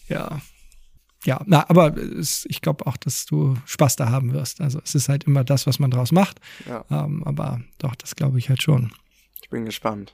ja. 0.09 0.41
Ja, 1.23 1.41
na, 1.45 1.69
aber 1.69 1.95
es, 1.97 2.45
ich 2.49 2.61
glaube 2.61 2.87
auch, 2.87 2.97
dass 2.97 3.25
du 3.25 3.55
Spaß 3.65 3.95
da 3.95 4.09
haben 4.09 4.33
wirst. 4.33 4.59
Also 4.59 4.79
es 4.83 4.95
ist 4.95 5.07
halt 5.07 5.25
immer 5.25 5.43
das, 5.43 5.67
was 5.67 5.79
man 5.79 5.91
draus 5.91 6.11
macht. 6.11 6.39
Ja. 6.67 6.83
Ähm, 6.89 7.23
aber 7.25 7.61
doch, 7.77 7.95
das 7.95 8.15
glaube 8.15 8.39
ich 8.39 8.49
halt 8.49 8.61
schon. 8.61 8.91
Ich 9.41 9.49
bin 9.49 9.65
gespannt. 9.65 10.13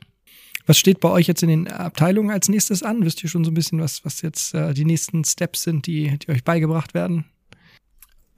Was 0.66 0.78
steht 0.78 1.00
bei 1.00 1.10
euch 1.10 1.28
jetzt 1.28 1.44
in 1.44 1.50
den 1.50 1.68
Abteilungen 1.70 2.30
als 2.30 2.50
nächstes 2.50 2.84
an? 2.84 3.06
Wisst 3.06 3.24
ihr 3.24 3.30
schon 3.30 3.46
so 3.46 3.52
ein 3.52 3.54
bisschen, 3.54 3.80
was, 3.80 4.04
was 4.04 4.22
jetzt 4.22 4.54
äh, 4.54 4.74
die 4.74 4.84
nächsten 4.84 5.24
Steps 5.24 5.64
sind, 5.64 5.88
die, 5.88 6.20
die 6.20 6.30
euch 6.30 6.44
beigebracht 6.44 6.94
werden? 6.94 7.26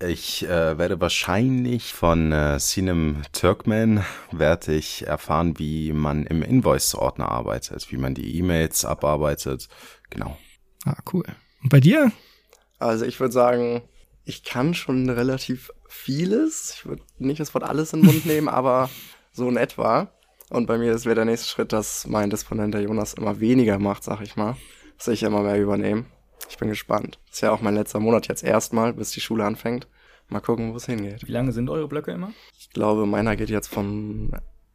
Ich 0.01 0.43
äh, 0.45 0.77
werde 0.77 1.01
wahrscheinlich 1.01 1.91
von 1.91 2.31
äh, 2.31 2.59
Sinem 2.59 3.23
Turkman 3.33 4.05
werde 4.31 4.75
ich 4.75 5.07
erfahren, 5.07 5.57
wie 5.57 5.91
man 5.91 6.25
im 6.25 6.43
Invoice-Ordner 6.43 7.29
arbeitet, 7.29 7.91
wie 7.91 7.97
man 7.97 8.13
die 8.13 8.37
E-Mails 8.37 8.85
abarbeitet. 8.85 9.67
Genau. 10.09 10.37
Ah, 10.85 10.97
cool. 11.11 11.25
Und 11.63 11.69
bei 11.69 11.79
dir? 11.79 12.11
Also 12.79 13.05
ich 13.05 13.19
würde 13.19 13.33
sagen, 13.33 13.81
ich 14.25 14.43
kann 14.43 14.73
schon 14.73 15.09
relativ 15.09 15.71
vieles. 15.87 16.73
Ich 16.75 16.85
würde 16.85 17.03
nicht 17.17 17.39
das 17.39 17.53
Wort 17.53 17.63
alles 17.63 17.93
in 17.93 18.01
den 18.01 18.07
Mund 18.07 18.25
nehmen, 18.25 18.47
aber 18.47 18.89
so 19.31 19.47
in 19.47 19.57
etwa. 19.57 20.11
Und 20.49 20.65
bei 20.65 20.77
mir 20.77 21.03
wäre 21.05 21.15
der 21.15 21.25
nächste 21.25 21.47
Schritt, 21.47 21.73
dass 21.73 22.07
mein 22.07 22.29
Disponent 22.29 22.73
der 22.73 22.81
Jonas 22.81 23.13
immer 23.13 23.39
weniger 23.39 23.77
macht, 23.77 24.03
sag 24.03 24.21
ich 24.21 24.35
mal. 24.35 24.55
Dass 24.97 25.07
ich 25.09 25.23
immer 25.23 25.41
mehr 25.41 25.59
übernehme. 25.61 26.05
Ich 26.49 26.57
bin 26.57 26.69
gespannt. 26.69 27.19
Ist 27.31 27.41
ja 27.41 27.51
auch 27.51 27.61
mein 27.61 27.75
letzter 27.75 27.99
Monat 27.99 28.27
jetzt 28.27 28.43
erstmal, 28.43 28.93
bis 28.93 29.11
die 29.11 29.21
Schule 29.21 29.45
anfängt. 29.45 29.87
Mal 30.27 30.39
gucken, 30.39 30.73
wo 30.73 30.77
es 30.77 30.85
hingeht. 30.85 31.27
Wie 31.27 31.31
lange 31.31 31.51
sind 31.51 31.69
eure 31.69 31.87
Blöcke 31.87 32.11
immer? 32.11 32.31
Ich 32.57 32.69
glaube, 32.71 33.05
meiner 33.05 33.35
geht 33.35 33.49
jetzt 33.49 33.67
von 33.67 34.31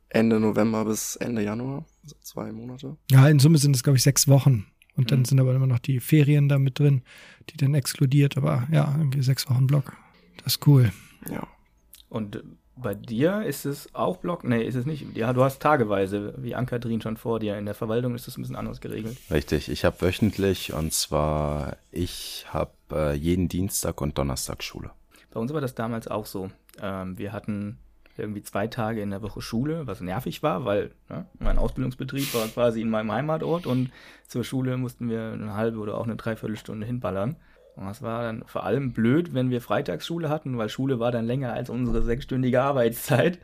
Ende 0.08 0.38
November 0.40 0.84
bis 0.84 1.16
Ende 1.16 1.42
Januar. 1.42 1.84
Also 2.02 2.16
zwei 2.22 2.52
Monate. 2.52 2.96
Ja, 3.10 3.28
in 3.28 3.38
Summe 3.38 3.58
sind 3.58 3.74
es, 3.74 3.82
glaube 3.82 3.96
ich, 3.96 4.02
sechs 4.02 4.28
Wochen. 4.28 4.66
Und 4.96 5.10
dann 5.10 5.20
Mhm. 5.20 5.24
sind 5.24 5.40
aber 5.40 5.54
immer 5.54 5.66
noch 5.66 5.78
die 5.80 6.00
Ferien 6.00 6.48
da 6.48 6.58
mit 6.58 6.78
drin, 6.78 7.02
die 7.50 7.56
dann 7.56 7.74
exkludiert. 7.74 8.36
Aber 8.36 8.66
ja, 8.70 8.94
irgendwie 8.96 9.22
sechs 9.22 9.48
Wochen 9.50 9.66
Block. 9.66 9.96
Das 10.44 10.54
ist 10.56 10.66
cool. 10.66 10.92
Ja. 11.30 11.46
Und 12.08 12.42
bei 12.76 12.94
dir 12.94 13.42
ist 13.44 13.66
es 13.66 13.92
auch 13.94 14.16
Block? 14.18 14.44
Nee, 14.44 14.62
ist 14.62 14.74
es 14.74 14.84
nicht. 14.86 15.16
Ja, 15.16 15.32
du 15.32 15.42
hast 15.44 15.60
tageweise, 15.60 16.34
wie 16.38 16.54
Ankatrin 16.54 17.00
schon 17.00 17.16
vor 17.16 17.38
dir. 17.40 17.56
In 17.56 17.66
der 17.66 17.74
Verwaltung 17.74 18.14
ist 18.14 18.26
das 18.26 18.36
ein 18.36 18.42
bisschen 18.42 18.56
anders 18.56 18.80
geregelt. 18.80 19.16
Richtig, 19.30 19.68
ich 19.68 19.84
habe 19.84 20.00
wöchentlich 20.00 20.72
und 20.72 20.92
zwar 20.92 21.76
ich 21.92 22.46
habe 22.50 22.72
äh, 22.92 23.14
jeden 23.14 23.48
Dienstag 23.48 24.00
und 24.00 24.18
Donnerstag 24.18 24.62
Schule. 24.62 24.90
Bei 25.32 25.40
uns 25.40 25.52
war 25.52 25.60
das 25.60 25.74
damals 25.74 26.08
auch 26.08 26.26
so. 26.26 26.50
Ähm, 26.80 27.16
wir 27.18 27.32
hatten 27.32 27.78
irgendwie 28.18 28.42
zwei 28.42 28.66
Tage 28.66 29.00
in 29.00 29.10
der 29.10 29.22
Woche 29.22 29.40
Schule, 29.40 29.86
was 29.86 30.00
nervig 30.00 30.42
war, 30.42 30.64
weil 30.64 30.92
ne, 31.08 31.26
mein 31.38 31.58
Ausbildungsbetrieb 31.58 32.32
war 32.34 32.46
quasi 32.48 32.80
in 32.80 32.90
meinem 32.90 33.12
Heimatort 33.12 33.66
und 33.66 33.90
zur 34.28 34.44
Schule 34.44 34.76
mussten 34.76 35.08
wir 35.08 35.32
eine 35.32 35.54
halbe 35.54 35.78
oder 35.78 35.98
auch 35.98 36.04
eine 36.04 36.16
Dreiviertelstunde 36.16 36.86
hinballern. 36.86 37.36
Und 37.76 37.86
das 37.86 38.02
war 38.02 38.22
dann 38.22 38.44
vor 38.46 38.64
allem 38.64 38.92
blöd, 38.92 39.34
wenn 39.34 39.50
wir 39.50 39.60
Freitagsschule 39.60 40.28
hatten, 40.28 40.56
weil 40.58 40.68
Schule 40.68 41.00
war 41.00 41.10
dann 41.10 41.26
länger 41.26 41.52
als 41.52 41.70
unsere 41.70 42.02
sechsstündige 42.02 42.62
Arbeitszeit. 42.62 43.40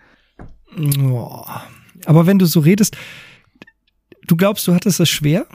Aber 2.07 2.27
wenn 2.27 2.39
du 2.39 2.47
so 2.47 2.61
redest, 2.61 2.97
du 4.27 4.37
glaubst, 4.37 4.67
du 4.69 4.75
hattest 4.75 5.01
es 5.01 5.09
schwer? 5.09 5.47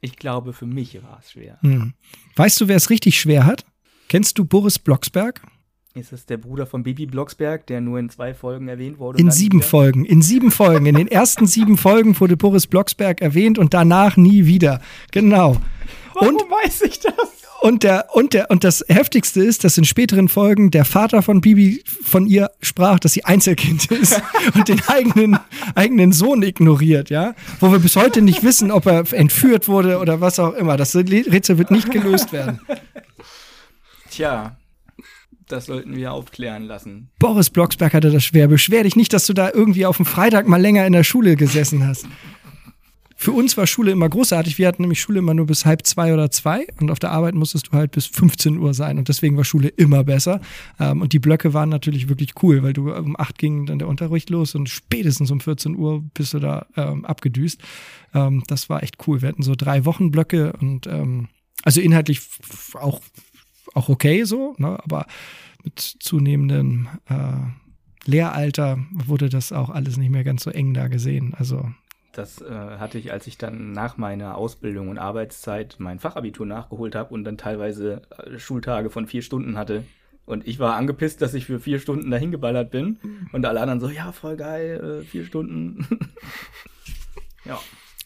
Ich 0.00 0.16
glaube, 0.16 0.52
für 0.52 0.66
mich 0.66 1.00
war 1.02 1.20
es 1.20 1.32
schwer. 1.32 1.58
Hm. 1.60 1.94
Weißt 2.34 2.60
du, 2.60 2.68
wer 2.68 2.76
es 2.76 2.90
richtig 2.90 3.20
schwer 3.20 3.46
hat? 3.46 3.64
Kennst 4.08 4.38
du 4.38 4.44
Boris 4.44 4.78
Blocksberg? 4.78 5.40
Ist 5.96 6.12
es 6.12 6.26
der 6.26 6.36
Bruder 6.36 6.66
von 6.66 6.82
Bibi 6.82 7.06
Blocksberg, 7.06 7.66
der 7.68 7.80
nur 7.80 7.98
in 7.98 8.10
zwei 8.10 8.34
Folgen 8.34 8.68
erwähnt 8.68 8.98
wurde? 8.98 9.18
In 9.18 9.30
sieben 9.30 9.60
wieder? 9.60 9.66
Folgen. 9.66 10.04
In 10.04 10.20
sieben 10.20 10.50
Folgen. 10.50 10.84
In 10.84 10.94
den 10.94 11.08
ersten 11.08 11.46
sieben 11.46 11.78
Folgen 11.78 12.20
wurde 12.20 12.36
Boris 12.36 12.66
Blocksberg 12.66 13.22
erwähnt 13.22 13.58
und 13.58 13.72
danach 13.72 14.18
nie 14.18 14.44
wieder. 14.44 14.82
Genau. 15.10 15.56
Warum 16.12 16.34
Und 16.34 16.42
weiß 16.50 16.82
ich 16.82 17.00
das? 17.00 17.14
Und 17.62 17.82
der, 17.82 18.08
und 18.12 18.34
der, 18.34 18.50
und 18.50 18.62
das 18.62 18.84
heftigste 18.88 19.42
ist, 19.42 19.64
dass 19.64 19.78
in 19.78 19.86
späteren 19.86 20.28
Folgen 20.28 20.70
der 20.70 20.84
Vater 20.84 21.22
von 21.22 21.40
Bibi 21.40 21.82
von 21.86 22.26
ihr 22.26 22.50
sprach, 22.60 22.98
dass 22.98 23.14
sie 23.14 23.24
Einzelkind 23.24 23.90
ist 23.90 24.20
und 24.54 24.68
den 24.68 24.82
eigenen, 24.88 25.38
eigenen 25.74 26.12
Sohn 26.12 26.42
ignoriert, 26.42 27.08
ja. 27.08 27.34
Wo 27.58 27.72
wir 27.72 27.78
bis 27.78 27.96
heute 27.96 28.20
nicht 28.20 28.42
wissen, 28.42 28.70
ob 28.70 28.84
er 28.84 29.10
entführt 29.14 29.66
wurde 29.66 29.98
oder 29.98 30.20
was 30.20 30.38
auch 30.38 30.52
immer. 30.52 30.76
Das 30.76 30.94
Rätsel 30.94 31.56
wird 31.56 31.70
nicht 31.70 31.90
gelöst 31.90 32.32
werden. 32.32 32.60
Tja, 34.10 34.58
das 35.48 35.66
sollten 35.66 35.96
wir 35.96 36.12
aufklären 36.12 36.64
lassen. 36.64 37.10
Boris 37.18 37.50
Blocksberg 37.50 37.94
hatte 37.94 38.10
das 38.10 38.24
schwer. 38.24 38.48
Beschwer 38.48 38.82
dich 38.82 38.96
nicht, 38.96 39.12
dass 39.12 39.26
du 39.26 39.32
da 39.32 39.50
irgendwie 39.52 39.86
auf 39.86 39.96
dem 39.96 40.06
Freitag 40.06 40.48
mal 40.48 40.60
länger 40.60 40.86
in 40.86 40.92
der 40.92 41.04
Schule 41.04 41.36
gesessen 41.36 41.86
hast. 41.86 42.06
Für 43.18 43.32
uns 43.32 43.56
war 43.56 43.66
Schule 43.66 43.92
immer 43.92 44.10
großartig. 44.10 44.58
Wir 44.58 44.68
hatten 44.68 44.82
nämlich 44.82 45.00
Schule 45.00 45.20
immer 45.20 45.32
nur 45.32 45.46
bis 45.46 45.64
halb 45.64 45.86
zwei 45.86 46.12
oder 46.12 46.30
zwei 46.30 46.66
und 46.78 46.90
auf 46.90 46.98
der 46.98 47.12
Arbeit 47.12 47.34
musstest 47.34 47.68
du 47.68 47.72
halt 47.72 47.92
bis 47.92 48.04
15 48.04 48.58
Uhr 48.58 48.74
sein 48.74 48.98
und 48.98 49.08
deswegen 49.08 49.38
war 49.38 49.44
Schule 49.44 49.68
immer 49.68 50.04
besser. 50.04 50.42
Ähm, 50.78 51.00
und 51.00 51.14
die 51.14 51.18
Blöcke 51.18 51.54
waren 51.54 51.70
natürlich 51.70 52.10
wirklich 52.10 52.34
cool, 52.42 52.62
weil 52.62 52.74
du 52.74 52.92
um 52.92 53.18
acht 53.18 53.38
ging 53.38 53.64
dann 53.64 53.78
der 53.78 53.88
Unterricht 53.88 54.28
los 54.28 54.54
und 54.54 54.68
spätestens 54.68 55.30
um 55.30 55.40
14 55.40 55.76
Uhr 55.76 56.04
bist 56.12 56.34
du 56.34 56.40
da 56.40 56.66
ähm, 56.76 57.06
abgedüst. 57.06 57.62
Ähm, 58.12 58.42
das 58.48 58.68
war 58.68 58.82
echt 58.82 58.96
cool. 59.06 59.22
Wir 59.22 59.30
hatten 59.30 59.42
so 59.42 59.54
drei 59.56 59.86
Wochen 59.86 60.10
Blöcke 60.10 60.52
und 60.52 60.86
ähm, 60.86 61.28
also 61.62 61.80
inhaltlich 61.80 62.20
auch, 62.74 63.00
auch 63.76 63.88
okay 63.88 64.24
so, 64.24 64.54
ne? 64.58 64.78
aber 64.82 65.06
mit 65.62 65.78
zunehmendem 65.78 66.88
äh, 67.08 68.08
Lehralter 68.08 68.78
wurde 68.90 69.28
das 69.28 69.52
auch 69.52 69.70
alles 69.70 69.96
nicht 69.96 70.10
mehr 70.10 70.24
ganz 70.24 70.44
so 70.44 70.50
eng 70.50 70.74
da 70.74 70.88
gesehen. 70.88 71.34
Also 71.36 71.68
Das 72.12 72.40
äh, 72.40 72.48
hatte 72.78 72.98
ich, 72.98 73.12
als 73.12 73.26
ich 73.26 73.36
dann 73.36 73.72
nach 73.72 73.96
meiner 73.96 74.36
Ausbildung 74.36 74.88
und 74.88 74.98
Arbeitszeit 74.98 75.76
mein 75.78 75.98
Fachabitur 75.98 76.46
nachgeholt 76.46 76.94
habe 76.94 77.12
und 77.12 77.24
dann 77.24 77.36
teilweise 77.36 78.02
äh, 78.16 78.38
Schultage 78.38 78.90
von 78.90 79.06
vier 79.06 79.22
Stunden 79.22 79.58
hatte. 79.58 79.84
Und 80.24 80.46
ich 80.46 80.58
war 80.58 80.74
angepisst, 80.74 81.22
dass 81.22 81.34
ich 81.34 81.46
für 81.46 81.60
vier 81.60 81.78
Stunden 81.78 82.10
dahin 82.10 82.32
geballert 82.32 82.72
bin. 82.72 82.98
Und 83.32 83.46
alle 83.46 83.60
anderen 83.60 83.80
so, 83.80 83.88
ja, 83.88 84.10
voll 84.10 84.36
geil, 84.36 85.02
äh, 85.02 85.04
vier 85.04 85.24
Stunden. 85.24 85.86
ja. 87.44 87.60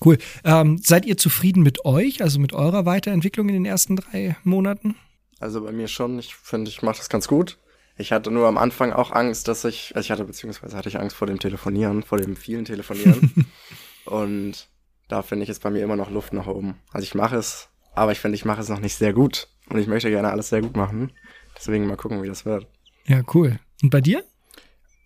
Cool. 0.05 0.19
Ähm, 0.45 0.79
seid 0.79 1.07
ihr 1.07 1.17
zufrieden 1.17 1.62
mit 1.62 1.85
euch, 1.85 2.23
also 2.23 2.39
mit 2.39 2.53
eurer 2.53 2.85
Weiterentwicklung 2.85 3.49
in 3.49 3.55
den 3.55 3.65
ersten 3.65 3.97
drei 3.97 4.37
Monaten? 4.45 4.97
Also 5.41 5.63
bei 5.63 5.73
mir 5.73 5.89
schon. 5.89 6.19
Ich 6.19 6.37
finde, 6.37 6.71
ich 6.71 6.83
mache 6.83 6.99
das 6.99 7.09
ganz 7.09 7.27
gut. 7.27 7.59
Ich 7.97 8.13
hatte 8.13 8.31
nur 8.31 8.47
am 8.47 8.57
Anfang 8.57 8.93
auch 8.93 9.11
Angst, 9.11 9.49
dass 9.49 9.65
ich, 9.65 9.95
also 9.97 10.07
ich 10.07 10.11
hatte 10.11 10.25
beziehungsweise 10.25 10.77
hatte 10.77 10.89
ich 10.89 10.99
Angst 10.99 11.17
vor 11.17 11.27
dem 11.27 11.39
Telefonieren, 11.39 12.03
vor 12.03 12.19
dem 12.19 12.37
vielen 12.37 12.65
Telefonieren. 12.65 13.47
Und 14.05 14.69
da 15.09 15.23
finde 15.23 15.43
ich 15.43 15.51
ist 15.51 15.63
bei 15.63 15.71
mir 15.71 15.83
immer 15.83 15.97
noch 15.97 16.11
Luft 16.11 16.33
nach 16.33 16.47
oben. 16.47 16.77
Also 16.93 17.05
ich 17.05 17.15
mache 17.15 17.37
es, 17.37 17.69
aber 17.95 18.13
ich 18.13 18.21
finde, 18.21 18.37
ich 18.37 18.45
mache 18.45 18.61
es 18.61 18.69
noch 18.69 18.81
nicht 18.81 18.95
sehr 18.95 19.13
gut. 19.13 19.49
Und 19.69 19.79
ich 19.79 19.87
möchte 19.87 20.11
gerne 20.11 20.31
alles 20.31 20.49
sehr 20.49 20.63
gut 20.63 20.77
machen. 20.77 21.13
Deswegen 21.57 21.87
mal 21.87 21.97
gucken, 21.97 22.23
wie 22.23 22.29
das 22.29 22.47
wird. 22.47 22.67
Ja, 23.07 23.23
cool. 23.35 23.59
Und 23.83 23.91
bei 23.91 24.01
dir? 24.01 24.25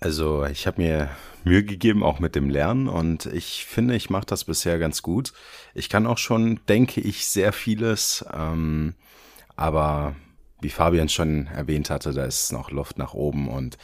Also 0.00 0.45
ich 0.45 0.67
habe 0.67 0.83
mir 0.83 1.11
Mühe 1.45 1.64
gegeben, 1.64 2.03
auch 2.03 2.19
mit 2.19 2.35
dem 2.35 2.50
Lernen 2.50 2.88
und 2.88 3.26
ich 3.26 3.64
finde, 3.67 3.97
ich 3.97 4.11
mache 4.11 4.26
das 4.26 4.45
bisher 4.45 4.79
ganz 4.79 5.03
gut. 5.03 5.33
Ich 5.75 5.88
kann 5.88 6.07
auch 6.07 6.19
schon, 6.19 6.61
denke 6.69 7.00
ich, 7.00 7.26
sehr 7.26 7.53
vieles, 7.53 8.25
ähm, 8.33 8.95
aber 9.56 10.14
wie 10.61 10.70
Fabian 10.70 11.08
schon 11.08 11.46
erwähnt 11.49 11.90
hatte, 11.90 12.12
da 12.12 12.25
ist 12.25 12.52
noch 12.52 12.70
Luft 12.70 12.99
nach 12.99 13.14
oben 13.14 13.49
und 13.49 13.76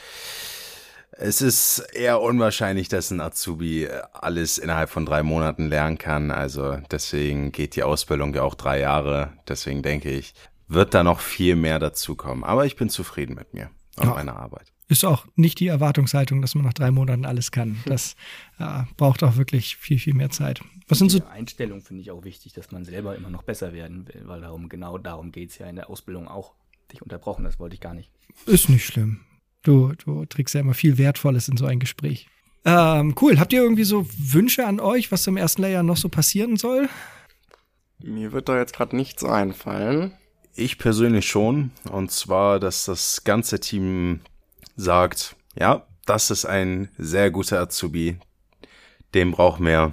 es 1.13 1.43
ist 1.43 1.81
eher 1.93 2.21
unwahrscheinlich, 2.23 2.89
dass 2.89 3.11
ein 3.11 3.21
Azubi 3.21 3.89
alles 4.15 4.57
innerhalb 4.57 4.89
von 4.89 5.05
drei 5.05 5.23
Monaten 5.23 5.69
lernen 5.69 5.99
kann. 5.99 6.31
Also 6.31 6.79
deswegen 6.91 7.53
geht 7.53 7.77
die 7.77 7.83
Ausbildung 7.83 8.33
ja 8.35 8.43
auch 8.43 8.55
drei 8.55 8.81
Jahre. 8.81 9.35
Deswegen 9.47 9.83
denke 9.83 10.11
ich, 10.11 10.33
wird 10.67 10.95
da 10.95 11.03
noch 11.03 11.21
viel 11.21 11.57
mehr 11.57 11.79
dazukommen. 11.79 12.43
Aber 12.43 12.65
ich 12.65 12.77
bin 12.77 12.89
zufrieden 12.89 13.35
mit 13.35 13.53
mir 13.53 13.69
und 13.99 14.07
Ja. 14.07 14.15
meiner 14.15 14.37
Arbeit. 14.37 14.73
Ist 14.91 15.05
auch 15.05 15.25
nicht 15.37 15.61
die 15.61 15.69
Erwartungshaltung, 15.69 16.43
dass 16.43 16.57
man 16.57 16.65
nach 16.65 16.75
drei 16.75 16.91
Monaten 16.91 17.25
alles 17.25 17.53
kann. 17.53 17.79
Das 17.87 18.17
äh, 18.59 18.83
braucht 18.97 19.23
auch 19.23 19.37
wirklich 19.37 19.77
viel, 19.77 20.01
viel 20.01 20.15
mehr 20.15 20.31
Zeit. 20.31 20.63
Was 20.89 20.99
sind 20.99 21.11
so 21.11 21.21
Die 21.21 21.27
Einstellung 21.27 21.81
finde 21.81 22.03
ich 22.03 22.11
auch 22.11 22.25
wichtig, 22.25 22.55
dass 22.55 22.73
man 22.73 22.85
selber 22.85 23.15
immer 23.15 23.31
noch 23.31 23.45
besser 23.45 23.73
werden 23.73 24.09
will, 24.09 24.23
weil 24.25 24.41
darum, 24.41 24.69
genau 24.69 24.99
darum 24.99 25.31
geht 25.31 25.51
es 25.51 25.59
ja 25.59 25.69
in 25.69 25.77
der 25.77 25.89
Ausbildung 25.89 26.27
auch. 26.27 26.55
Dich 26.91 27.03
unterbrochen, 27.03 27.45
das 27.45 27.61
wollte 27.61 27.75
ich 27.75 27.81
gar 27.81 27.95
nicht. 27.95 28.11
Ist 28.47 28.69
nicht 28.69 28.85
schlimm. 28.85 29.21
Du, 29.63 29.93
du 30.05 30.25
trägst 30.25 30.57
ja 30.57 30.61
immer 30.61 30.75
viel 30.75 30.99
Wertvolles 30.99 31.47
in 31.47 31.57
so 31.57 31.67
ein 31.67 31.79
Gespräch. 31.79 32.27
Ähm, 32.65 33.15
cool. 33.21 33.39
Habt 33.39 33.53
ihr 33.53 33.63
irgendwie 33.63 33.85
so 33.85 34.09
Wünsche 34.19 34.67
an 34.67 34.81
euch, 34.81 35.13
was 35.13 35.25
im 35.29 35.37
ersten 35.37 35.63
Layer 35.63 35.85
noch 35.85 35.99
so 35.99 36.09
passieren 36.09 36.57
soll? 36.57 36.89
Mir 38.01 38.33
wird 38.33 38.49
da 38.49 38.59
jetzt 38.59 38.75
gerade 38.75 38.97
nichts 38.97 39.23
einfallen. 39.23 40.15
Ich 40.57 40.79
persönlich 40.79 41.29
schon. 41.29 41.71
Und 41.93 42.11
zwar, 42.11 42.59
dass 42.59 42.87
das 42.87 43.23
ganze 43.23 43.61
Team 43.61 44.21
sagt, 44.81 45.37
ja, 45.55 45.87
das 46.07 46.31
ist 46.31 46.45
ein 46.45 46.89
sehr 46.99 47.31
guter 47.31 47.61
Azubi. 47.61 48.19
Den 49.15 49.33
braucht 49.33 49.61
mehr. 49.61 49.93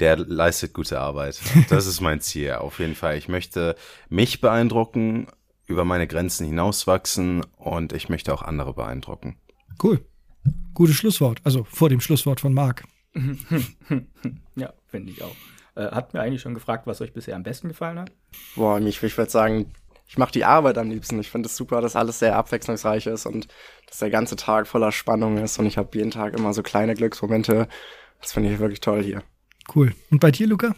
Der 0.00 0.16
leistet 0.16 0.74
gute 0.74 1.00
Arbeit. 1.00 1.40
Das 1.68 1.86
ist 1.86 2.00
mein 2.00 2.20
Ziel. 2.20 2.52
Auf 2.52 2.78
jeden 2.78 2.94
Fall. 2.94 3.16
Ich 3.16 3.28
möchte 3.28 3.76
mich 4.08 4.40
beeindrucken, 4.40 5.28
über 5.66 5.84
meine 5.84 6.06
Grenzen 6.06 6.46
hinauswachsen 6.46 7.44
und 7.56 7.92
ich 7.92 8.08
möchte 8.08 8.32
auch 8.32 8.42
andere 8.42 8.74
beeindrucken. 8.74 9.36
Cool. 9.82 10.00
Gutes 10.72 10.96
Schlusswort. 10.96 11.40
Also 11.44 11.64
vor 11.64 11.88
dem 11.88 12.00
Schlusswort 12.00 12.40
von 12.40 12.54
Marc. 12.54 12.84
Ja, 14.56 14.72
finde 14.88 15.12
ich 15.12 15.22
auch. 15.22 15.34
Äh, 15.76 15.92
hat 15.92 16.12
mir 16.12 16.20
eigentlich 16.20 16.42
schon 16.42 16.54
gefragt, 16.54 16.86
was 16.88 17.00
euch 17.00 17.12
bisher 17.12 17.36
am 17.36 17.44
besten 17.44 17.68
gefallen 17.68 17.98
hat? 17.98 18.10
Boah, 18.56 18.80
mich, 18.80 19.00
ich 19.02 19.16
würde 19.16 19.30
sagen, 19.30 19.72
ich 20.08 20.16
mache 20.16 20.32
die 20.32 20.44
Arbeit 20.44 20.78
am 20.78 20.88
liebsten. 20.88 21.20
Ich 21.20 21.30
finde 21.30 21.48
es 21.48 21.56
super, 21.56 21.82
dass 21.82 21.94
alles 21.94 22.18
sehr 22.18 22.36
abwechslungsreich 22.36 23.06
ist 23.06 23.26
und 23.26 23.46
dass 23.86 23.98
der 23.98 24.10
ganze 24.10 24.36
Tag 24.36 24.66
voller 24.66 24.90
Spannung 24.90 25.36
ist 25.36 25.58
und 25.58 25.66
ich 25.66 25.76
habe 25.76 25.96
jeden 25.96 26.10
Tag 26.10 26.34
immer 26.34 26.54
so 26.54 26.62
kleine 26.62 26.94
Glücksmomente. 26.94 27.68
Das 28.20 28.32
finde 28.32 28.50
ich 28.50 28.58
wirklich 28.58 28.80
toll 28.80 29.02
hier. 29.02 29.22
Cool. 29.74 29.94
Und 30.10 30.20
bei 30.20 30.30
dir, 30.30 30.46
Luca? 30.46 30.74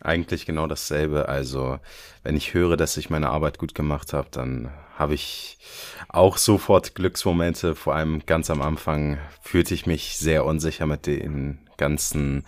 Eigentlich 0.00 0.46
genau 0.46 0.66
dasselbe. 0.66 1.28
Also, 1.28 1.78
wenn 2.24 2.36
ich 2.36 2.54
höre, 2.54 2.76
dass 2.76 2.96
ich 2.96 3.08
meine 3.08 3.30
Arbeit 3.30 3.58
gut 3.58 3.72
gemacht 3.72 4.12
habe, 4.12 4.28
dann 4.32 4.72
habe 4.96 5.14
ich 5.14 5.58
auch 6.08 6.36
sofort 6.36 6.96
Glücksmomente. 6.96 7.76
Vor 7.76 7.94
allem 7.94 8.26
ganz 8.26 8.50
am 8.50 8.62
Anfang 8.62 9.18
fühlte 9.42 9.74
ich 9.74 9.86
mich 9.86 10.16
sehr 10.18 10.44
unsicher 10.44 10.86
mit 10.86 11.06
den 11.06 11.58
ganzen 11.76 12.44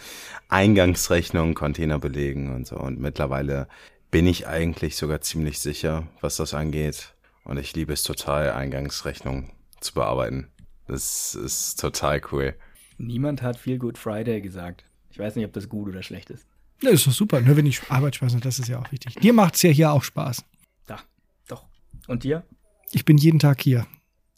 Eingangsrechnungen, 0.49 1.55
Containerbelegen 1.55 2.53
und 2.53 2.67
so. 2.67 2.77
Und 2.77 2.99
mittlerweile 2.99 3.69
bin 4.15 4.29
ich 4.29 4.47
eigentlich 4.47 4.95
sogar 4.95 5.23
ziemlich 5.23 5.59
sicher, 5.59 6.07
was 6.21 6.37
das 6.37 6.55
angeht. 6.55 7.17
Und 7.43 7.59
ich 7.59 7.75
liebe 7.75 7.93
es 7.93 8.05
total, 8.05 8.53
Eingangsrechnungen 8.53 9.51
zu 9.81 9.93
bearbeiten. 9.93 10.47
Das 10.87 11.35
ist 11.35 11.81
total 11.81 12.23
cool. 12.31 12.55
Niemand 12.97 13.43
hat 13.43 13.59
viel 13.59 13.77
Good 13.77 13.99
Friday 13.99 14.41
gesagt. 14.41 14.85
Ich 15.11 15.19
weiß 15.19 15.35
nicht, 15.35 15.45
ob 15.45 15.53
das 15.53 15.69
gut 15.69 15.89
oder 15.89 16.05
schlecht 16.05 16.31
ist. 16.31 16.47
Ja, 16.81 16.91
ist 16.91 17.09
doch 17.09 17.13
super. 17.13 17.41
Nur 17.41 17.57
wenn 17.57 17.67
ich 17.67 17.91
Arbeit 17.91 18.15
Spaß 18.15 18.35
macht, 18.35 18.45
das 18.45 18.61
ist 18.61 18.69
ja 18.69 18.79
auch 18.79 18.93
wichtig. 18.93 19.17
Dir 19.17 19.33
macht 19.33 19.57
es 19.57 19.63
ja 19.63 19.71
hier 19.71 19.91
auch 19.91 20.05
Spaß. 20.05 20.45
Da, 20.87 21.01
doch. 21.49 21.65
Und 22.07 22.23
dir? 22.23 22.45
Ich 22.93 23.05
bin 23.05 23.19
jeden 23.19 23.41
Tag 23.41 23.63
hier. 23.63 23.85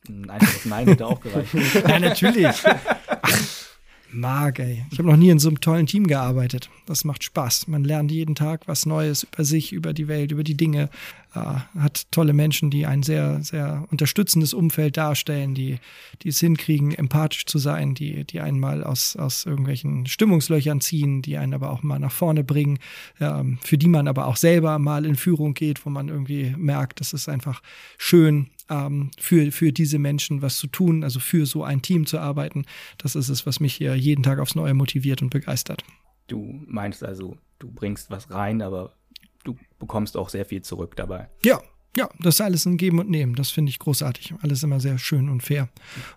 Ein 0.09 0.30
einfaches 0.30 0.64
Nein 0.64 0.88
hätte 0.88 1.06
auch 1.06 1.21
gereicht. 1.21 1.52
ja, 1.75 1.99
natürlich. 1.99 2.56
Mag, 4.16 4.58
ey. 4.58 4.85
Ich 4.90 4.99
habe 4.99 5.08
noch 5.08 5.16
nie 5.16 5.28
in 5.28 5.38
so 5.38 5.49
einem 5.49 5.61
tollen 5.61 5.87
Team 5.87 6.06
gearbeitet. 6.06 6.70
Das 6.87 7.04
macht 7.04 7.23
Spaß. 7.23 7.68
Man 7.68 7.85
lernt 7.85 8.11
jeden 8.11 8.35
Tag 8.35 8.66
was 8.66 8.87
Neues 8.87 9.25
über 9.25 9.44
sich, 9.44 9.73
über 9.73 9.92
die 9.92 10.08
Welt, 10.08 10.32
über 10.32 10.42
die 10.42 10.56
Dinge. 10.56 10.88
Äh, 11.35 11.40
hat 11.78 12.11
tolle 12.12 12.32
Menschen, 12.32 12.70
die 12.70 12.87
ein 12.87 13.02
sehr, 13.02 13.42
sehr 13.42 13.87
unterstützendes 13.90 14.54
Umfeld 14.54 14.96
darstellen, 14.96 15.54
die, 15.54 15.78
die 16.23 16.28
es 16.28 16.40
hinkriegen, 16.40 16.92
empathisch 16.92 17.44
zu 17.44 17.58
sein, 17.58 17.94
die, 17.94 18.25
die 18.25 18.40
einen 18.40 18.58
mal 18.58 18.82
aus, 18.82 19.16
aus 19.16 19.44
irgendwelchen 19.44 20.06
Stimmungslöchern 20.06 20.80
ziehen, 20.80 21.20
die 21.20 21.37
einen 21.37 21.52
aber 21.52 21.70
auch 21.70 21.82
mal 21.82 21.99
nach 21.99 22.12
vorne 22.12 22.42
bringen, 22.42 22.78
äh, 23.18 23.44
für 23.61 23.76
die 23.76 23.88
man 23.88 24.08
aber 24.08 24.26
auch 24.26 24.37
selber 24.37 24.78
mal 24.78 25.04
in 25.04 25.16
Führung 25.16 25.52
geht, 25.52 25.85
wo 25.85 25.90
man 25.90 26.08
irgendwie 26.08 26.54
merkt, 26.56 27.00
das 27.00 27.12
ist 27.12 27.28
einfach 27.28 27.61
schön, 27.99 28.49
ähm, 28.68 29.11
für, 29.18 29.50
für 29.52 29.73
diese 29.73 29.99
Menschen 29.99 30.42
was 30.42 30.58
zu 30.58 30.66
tun, 30.66 31.04
also 31.04 31.20
für 31.20 31.46
so 31.46 31.64
ein 31.64 31.82
Team 31.82 32.06
zu 32.06 32.18
arbeiten. 32.18 32.64
Das 32.99 33.14
ist 33.14 33.28
es, 33.28 33.46
was 33.46 33.61
mich 33.61 33.75
hier 33.75 33.94
jeden 33.94 34.23
Tag 34.23 34.38
aufs 34.38 34.54
Neue 34.54 34.75
motiviert 34.75 35.23
und 35.23 35.30
begeistert. 35.30 35.85
Du 36.26 36.61
meinst 36.66 37.04
also, 37.04 37.37
du 37.58 37.70
bringst 37.70 38.11
was 38.11 38.30
rein, 38.30 38.62
aber 38.62 38.94
du 39.44 39.56
bekommst 39.78 40.16
auch 40.16 40.28
sehr 40.28 40.44
viel 40.44 40.62
zurück 40.62 40.96
dabei. 40.96 41.28
Ja, 41.44 41.61
ja, 41.96 42.11
das 42.20 42.37
ist 42.37 42.40
alles 42.42 42.66
ein 42.66 42.76
Geben 42.76 42.99
und 42.99 43.08
Nehmen. 43.08 43.35
Das 43.37 43.50
finde 43.50 43.70
ich 43.70 43.78
großartig. 43.78 44.35
Alles 44.42 44.62
immer 44.62 44.80
sehr 44.80 44.99
schön 44.99 45.28
und 45.30 45.42
fair. 45.42 45.68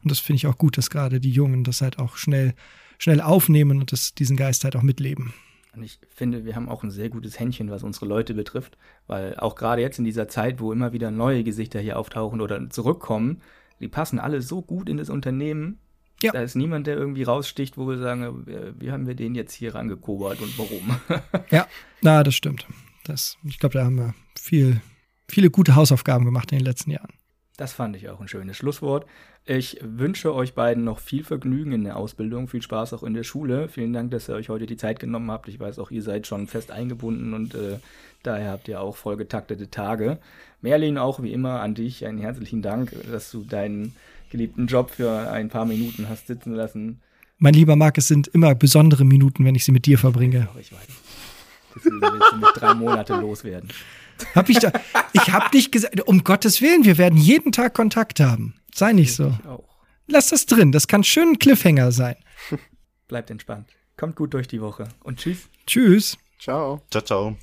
Und 0.04 0.12
das 0.12 0.20
finde 0.20 0.38
ich 0.38 0.48
auch 0.48 0.58
gut, 0.58 0.78
dass 0.78 0.90
gerade 0.90 1.20
die 1.20 1.32
Jungen 1.32 1.64
das 1.64 1.82
halt 1.82 2.00
auch 2.00 2.18
schnell, 2.18 2.54
schnell 2.98 3.22
aufnehmen 3.22 3.80
und 3.80 3.92
das, 3.92 4.14
diesen 4.14 4.36
Geist 4.36 4.66
halt 4.66 4.76
auch 4.76 4.82
mitleben. 4.82 5.34
Und 5.80 5.86
ich 5.86 5.98
finde, 6.10 6.44
wir 6.44 6.58
haben 6.58 6.68
auch 6.68 6.84
ein 6.84 6.92
sehr 6.92 7.10
gutes 7.10 7.40
Händchen, 7.40 7.72
was 7.72 7.84
unsere 7.84 8.06
Leute 8.06 8.34
betrifft, 8.34 8.78
weil 9.08 9.38
auch 9.38 9.56
gerade 9.56 9.82
jetzt 9.82 9.98
in 9.98 10.04
dieser 10.04 10.28
Zeit, 10.28 10.60
wo 10.60 10.74
immer 10.74 10.92
wieder 10.92 11.10
neue 11.10 11.46
Gesichter 11.46 11.80
hier 11.80 11.98
auftauchen 11.98 12.42
oder 12.42 12.70
zurückkommen, 12.70 13.42
die 13.80 13.88
passen 13.88 14.20
alle 14.20 14.42
so 14.42 14.62
gut 14.62 14.90
in 14.90 14.98
das 14.98 15.10
Unternehmen. 15.10 15.80
Ja. 16.22 16.34
Da 16.34 16.42
ist 16.42 16.56
niemand, 16.56 16.86
der 16.86 16.98
irgendwie 16.98 17.24
raussticht, 17.24 17.78
wo 17.78 17.88
wir 17.88 17.98
sagen, 17.98 18.46
wie 18.78 18.92
haben 18.92 19.08
wir 19.08 19.16
den 19.16 19.36
jetzt 19.36 19.54
hier 19.54 19.74
rangekobert 19.74 20.42
und 20.42 20.60
warum? 20.60 21.00
ja, 21.50 21.66
na, 22.02 22.24
das 22.24 22.36
stimmt. 22.36 22.68
Das, 23.06 23.38
ich 23.46 23.58
glaube, 23.58 23.78
da 23.78 23.86
haben 23.86 23.96
wir 23.96 24.14
viel, 24.38 24.82
viele 25.30 25.50
gute 25.50 25.76
Hausaufgaben 25.76 26.26
gemacht 26.26 26.52
in 26.52 26.58
den 26.58 26.66
letzten 26.66 26.92
Jahren. 26.92 27.14
Das 27.60 27.74
fand 27.74 27.94
ich 27.98 28.08
auch 28.08 28.22
ein 28.22 28.30
schönes 28.30 28.56
Schlusswort. 28.56 29.06
Ich 29.46 29.80
wünsche 29.82 30.34
euch 30.34 30.54
beiden 30.54 30.86
noch 30.86 31.00
viel 31.00 31.26
Vergnügen 31.26 31.74
in 31.74 31.84
der 31.84 31.98
Ausbildung, 31.98 32.48
viel 32.48 32.62
Spaß 32.62 32.94
auch 32.94 33.04
in 33.04 33.14
der 33.14 33.24
Schule. 33.24 33.68
Vielen 33.68 33.92
Dank, 33.92 34.12
dass 34.12 34.30
ihr 34.30 34.36
euch 34.36 34.48
heute 34.48 34.66
die 34.66 34.78
Zeit 34.78 34.98
genommen 35.02 35.30
habt. 35.30 35.50
Ich 35.50 35.60
weiß 35.60 35.78
auch, 35.80 35.92
ihr 35.92 36.02
seid 36.02 36.26
schon 36.26 36.48
fest 36.48 36.72
eingebunden 36.72 37.34
und 37.34 37.56
äh, 37.56 37.80
daher 38.24 38.52
habt 38.52 38.70
ihr 38.70 38.80
auch 38.80 38.96
vollgetaktete 38.96 39.70
Tage. 39.70 40.20
Merlin, 40.62 40.98
auch 40.98 41.22
wie 41.22 41.34
immer 41.34 41.60
an 41.60 41.76
dich 41.76 42.06
einen 42.06 42.20
herzlichen 42.20 42.62
Dank, 42.62 42.96
dass 43.12 43.30
du 43.30 43.44
deinen 43.44 43.94
geliebten 44.32 44.68
Job 44.68 44.92
für 44.92 45.30
ein 45.30 45.50
paar 45.50 45.66
Minuten 45.66 46.08
hast 46.08 46.28
sitzen 46.28 46.54
lassen. 46.54 47.02
Mein 47.40 47.56
lieber 47.56 47.76
Marc, 47.76 47.98
es 47.98 48.08
sind 48.08 48.30
immer 48.30 48.56
besondere 48.56 49.04
Minuten, 49.04 49.44
wenn 49.44 49.56
ich 49.56 49.66
sie 49.66 49.74
mit 49.74 49.86
dir 49.86 49.98
verbringe. 49.98 50.48
Ich 50.62 50.72
weiß. 50.72 50.88
Deswegen 51.76 52.02
willst 52.02 52.32
du 52.32 52.38
mich 52.38 52.52
drei 52.52 52.74
Monate 52.74 53.14
loswerden. 53.16 53.70
Hab 54.36 54.50
ich 54.50 54.60
da, 54.60 54.72
ich 55.14 55.32
hab 55.32 55.54
nicht 55.54 55.72
gesagt, 55.72 56.02
um 56.02 56.24
Gottes 56.24 56.62
Willen, 56.62 56.84
wir 56.84 56.98
werden 56.98 57.18
jeden 57.18 57.52
Tag 57.52 57.74
Kontakt 57.74 58.20
haben. 58.20 58.56
Sei 58.74 58.92
nicht 58.94 59.16
so. 59.16 59.34
Lass 60.08 60.30
das 60.30 60.46
drin, 60.46 60.72
das 60.72 60.88
kann 60.88 61.04
schön 61.04 61.30
ein 61.30 61.40
Cliffhanger 61.40 61.92
sein. 61.92 62.16
Bleibt 63.08 63.30
entspannt. 63.30 63.70
Kommt 63.98 64.16
gut 64.16 64.34
durch 64.34 64.48
die 64.48 64.62
Woche 64.62 64.88
und 65.04 65.20
tschüss. 65.20 65.50
Tschüss. 65.66 66.18
Ciao. 66.40 66.82
Ciao, 66.90 67.04
ciao. 67.04 67.38